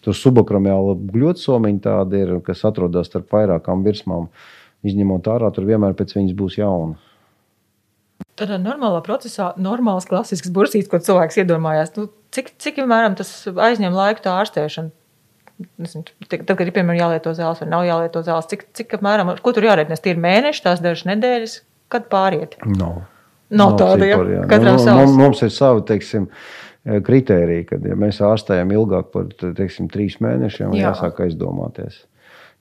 Tur 0.05 0.17
subakramiāla 0.17 0.99
gļotsomiņa 1.13 1.81
tāda 1.85 2.21
ir, 2.21 2.37
kas 2.45 2.65
atrodas 2.69 3.09
starp 3.09 3.33
vairākām 3.33 3.85
virsmām. 3.87 4.29
Izņemot 4.85 5.29
ārā, 5.33 5.49
tur 5.55 5.65
vienmēr 5.65 5.95
pēc 5.97 6.13
viņas 6.19 6.37
būs 6.37 6.59
jauna. 6.61 6.99
Tādā 8.39 8.59
normālā 8.59 8.99
procesā, 9.07 9.53
normāls 9.63 10.09
klasisks 10.11 10.51
bursīts, 10.55 10.89
ko 10.91 10.99
cilvēks 11.03 11.39
iedomājās. 11.45 11.93
Nu, 11.99 12.09
cik, 12.35 12.51
cik 12.59 12.81
piemēram, 12.81 13.15
tas 13.19 13.31
aizņem 13.47 13.95
laiku 13.95 14.25
tā 14.25 14.35
ārstēšana? 14.43 14.91
Nezinu, 15.79 16.09
Tad, 16.27 16.49
kad 16.51 16.65
ir 16.67 16.73
piemēram 16.75 16.99
jālieto 16.99 17.31
zāles 17.39 17.61
vai 17.63 17.69
nav 17.71 17.85
jālieto 17.87 18.25
zāles, 18.27 18.49
cik, 18.51 18.65
cik 18.75 18.97
apmēram, 18.99 19.31
ko 19.39 19.53
tur 19.55 19.69
jārēķinās? 19.69 20.03
Tie 20.03 20.11
ir 20.17 20.23
mēneši, 20.23 20.65
tās 20.67 20.83
dažas 20.83 21.07
nedēļas, 21.13 21.55
kad 21.95 22.09
pāriet. 22.11 22.57
Nav. 22.75 23.05
Nav 23.55 23.77
tāda, 23.79 24.09
ja? 24.09 24.17
cipari, 24.19 24.35
jā. 24.35 24.47
Katram 24.51 24.81
Nu, 24.81 24.83
savs. 24.83 24.99
mums, 24.99 25.19
mums 25.21 25.43
ir 25.47 25.53
savi 25.55 25.85
teiksim, 25.87 26.27
kritēriji, 27.07 27.69
kad 27.71 27.87
ja 27.87 27.95
mēs 27.99 28.19
ārstējam 28.25 28.73
ilgāk 28.75 29.13
par 29.15 29.31
teiksim, 29.39 29.87
trīs 29.93 30.19
mēnešiem, 30.25 30.75
Jā. 30.75 30.91
jāsāk 30.91 31.23
aizdomāties. 31.29 32.03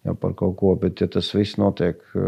Jā, 0.03 0.11
par 0.19 0.33
kaut 0.35 0.57
ko, 0.59 0.73
bet, 0.75 0.99
ja 0.99 1.07
tas 1.07 1.29
viss 1.31 1.55
notiek 1.55 2.01
uh, 2.19 2.23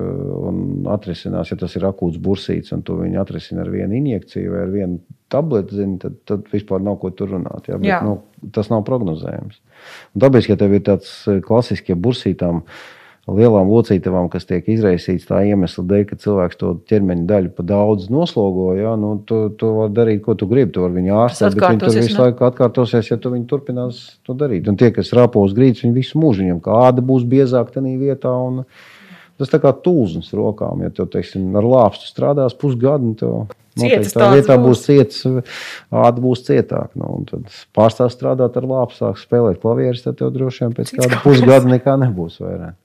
un 0.48 0.86
atrisinās, 0.94 1.50
ja 1.52 1.58
tas 1.60 1.74
ir 1.76 1.84
akūts 1.90 2.22
bursīts, 2.24 2.72
un 2.72 2.86
to 2.88 2.96
viņi 3.02 3.20
atrisina 3.20 3.66
ar 3.66 3.72
vienu 3.74 3.98
injekciju 3.98 4.54
vai 4.54 4.62
ar 4.64 4.72
vienu 4.72 5.02
tableti, 5.32 5.76
zini, 5.82 5.98
tad, 6.00 6.16
tad 6.24 6.46
vispār 6.54 6.84
nav 6.86 7.02
ko 7.02 7.12
tur 7.12 7.34
runāt. 7.36 7.68
Jā, 7.68 7.80
bet, 7.82 7.90
Jā. 7.90 8.00
nu, 8.06 8.48
tas 8.56 8.72
nav 8.72 8.86
prognozējams. 8.88 9.60
Un 10.16 10.24
tāpēc, 10.24 10.48
ja 10.52 10.60
tev 10.62 10.78
ir 10.78 10.86
tāds 10.88 11.12
eh, 11.28 11.42
klasisks, 11.44 11.92
ja 11.92 12.00
bursītām 12.00 12.64
lielām 13.26 13.72
locītavām, 13.74 14.28
kas 14.30 14.46
tiek 14.46 14.68
izraisīts 14.70 15.26
tā 15.30 15.40
iemesla 15.50 15.84
dēļ, 15.90 16.04
ka 16.10 16.18
cilvēks 16.22 16.60
to 16.60 16.74
ķermeņa 16.90 17.26
daļu 17.30 17.54
pa 17.58 17.66
daudz 17.66 18.10
noslogo. 18.14 18.68
Ja, 18.78 18.94
nu, 19.00 19.16
tu, 19.26 19.48
tu 19.58 19.72
vari 19.80 19.96
darīt, 19.98 20.22
ko 20.28 20.36
tu 20.38 20.50
gribi. 20.50 20.76
Tu 20.76 20.84
vari 20.84 21.00
viņu 21.00 21.16
ārstēt, 21.24 21.58
bet 21.58 21.66
viņi 21.66 21.82
tur 21.82 21.96
visu 21.98 22.22
laiku 22.22 22.46
atkārtosies, 22.50 23.10
ja 23.10 23.18
tu 23.22 23.34
viņu 23.34 23.50
turpinās 23.50 24.04
to 24.26 24.38
darīt. 24.38 24.70
Un 24.70 24.78
tie, 24.78 24.92
kas 24.94 25.14
rāpo 25.18 25.42
uz 25.46 25.58
grīdas, 25.58 25.82
viņi 25.86 25.98
visu 25.98 26.22
mūžu 26.22 26.46
viņam 26.46 26.62
kā 26.66 26.78
āda 26.92 27.06
būs 27.06 27.26
biezāka 27.34 27.80
tajā 27.80 27.98
vietā. 27.98 28.30
Un, 28.46 28.62
tas 29.42 29.52
tā 29.52 29.60
kā 29.64 29.74
tūzums 29.74 30.30
rokām, 30.38 30.86
ja 30.86 30.94
tu 30.94 31.10
teiksim, 31.10 31.50
ar 31.58 31.66
lāpstu 31.66 32.12
strādās 32.12 32.54
pusgadu. 32.58 33.16
Noteikti, 33.76 34.14
tā 34.16 34.30
vietā 34.32 34.56
būs 34.56 34.86
ciets, 34.86 35.26
āda 35.92 36.22
būs 36.24 36.46
cietāka. 36.48 36.94
Nu, 36.96 37.18
tad 37.28 37.50
pārstās 37.76 38.14
strādāt 38.16 38.56
ar 38.56 38.70
lāpu, 38.70 38.96
sāk 38.96 39.20
spēlēt 39.20 39.60
klavierus, 39.60 40.06
tad 40.06 40.22
tev 40.22 40.32
droši 40.32 40.64
vien 40.64 40.78
pēc 40.78 40.94
kāda 40.96 41.20
pusgada 41.26 41.68
nekā 41.74 41.98
nebūs 42.06 42.40
vairāk. 42.40 42.78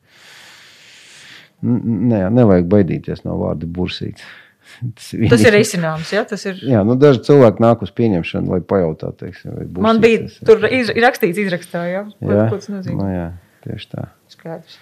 Nē, 1.61 2.23
nevajag 2.33 2.71
baidīties 2.71 3.25
no 3.27 3.37
vārda 3.41 3.69
bursīts. 3.69 4.25
Tas, 4.95 5.09
tas 5.33 5.43
ir 5.49 5.57
izcināms. 5.59 6.13
Ja? 6.15 6.23
Tas 6.29 6.45
ir... 6.47 6.61
Jā, 6.63 6.85
nu, 6.87 6.95
daži 7.01 7.25
cilvēki 7.27 7.65
nāk 7.65 7.83
uz 7.83 7.91
pieņemšanu, 7.97 8.53
lai 8.55 8.61
pajautātu, 8.63 9.33
vai 9.33 9.65
bursīts. 9.65 9.83
Man 9.83 10.03
bija 10.05 10.23
tas, 10.29 10.37
tur 10.47 10.63
iz, 10.71 10.93
rakstīts, 10.95 11.43
izrakstā, 11.43 11.83
ja? 11.91 12.05
ko, 12.15 12.31
jā, 12.31 12.47
ko 12.53 12.61
tas 12.63 12.71
nozīmē. 12.71 12.97
Nu, 13.01 13.11
jā, 13.11 13.27
tieši 13.67 13.91
tā. 13.97 14.07
Skaidrs. 14.31 14.79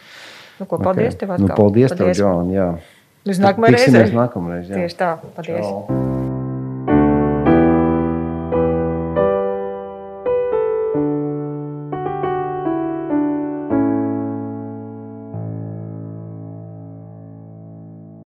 Nu, 0.59 0.69
ko, 0.69 0.83
paldies 0.83 1.15
okay. 1.15 1.21
tev 1.25 1.37
atkal. 1.39 1.49
Nu, 1.49 1.55
paldies, 1.57 1.95
paldies 1.95 2.19
tev, 2.19 2.27
Džon, 2.27 2.55
jā. 2.55 2.71
Uz 3.29 3.43
nākamā 3.43 3.75
reize. 3.75 4.09
nākamreiz, 4.13 4.67
jā. 4.69 4.83
Tieši 4.85 5.01
tā, 5.01 5.15
paldies. 5.39 5.63
Čau. 5.65 6.28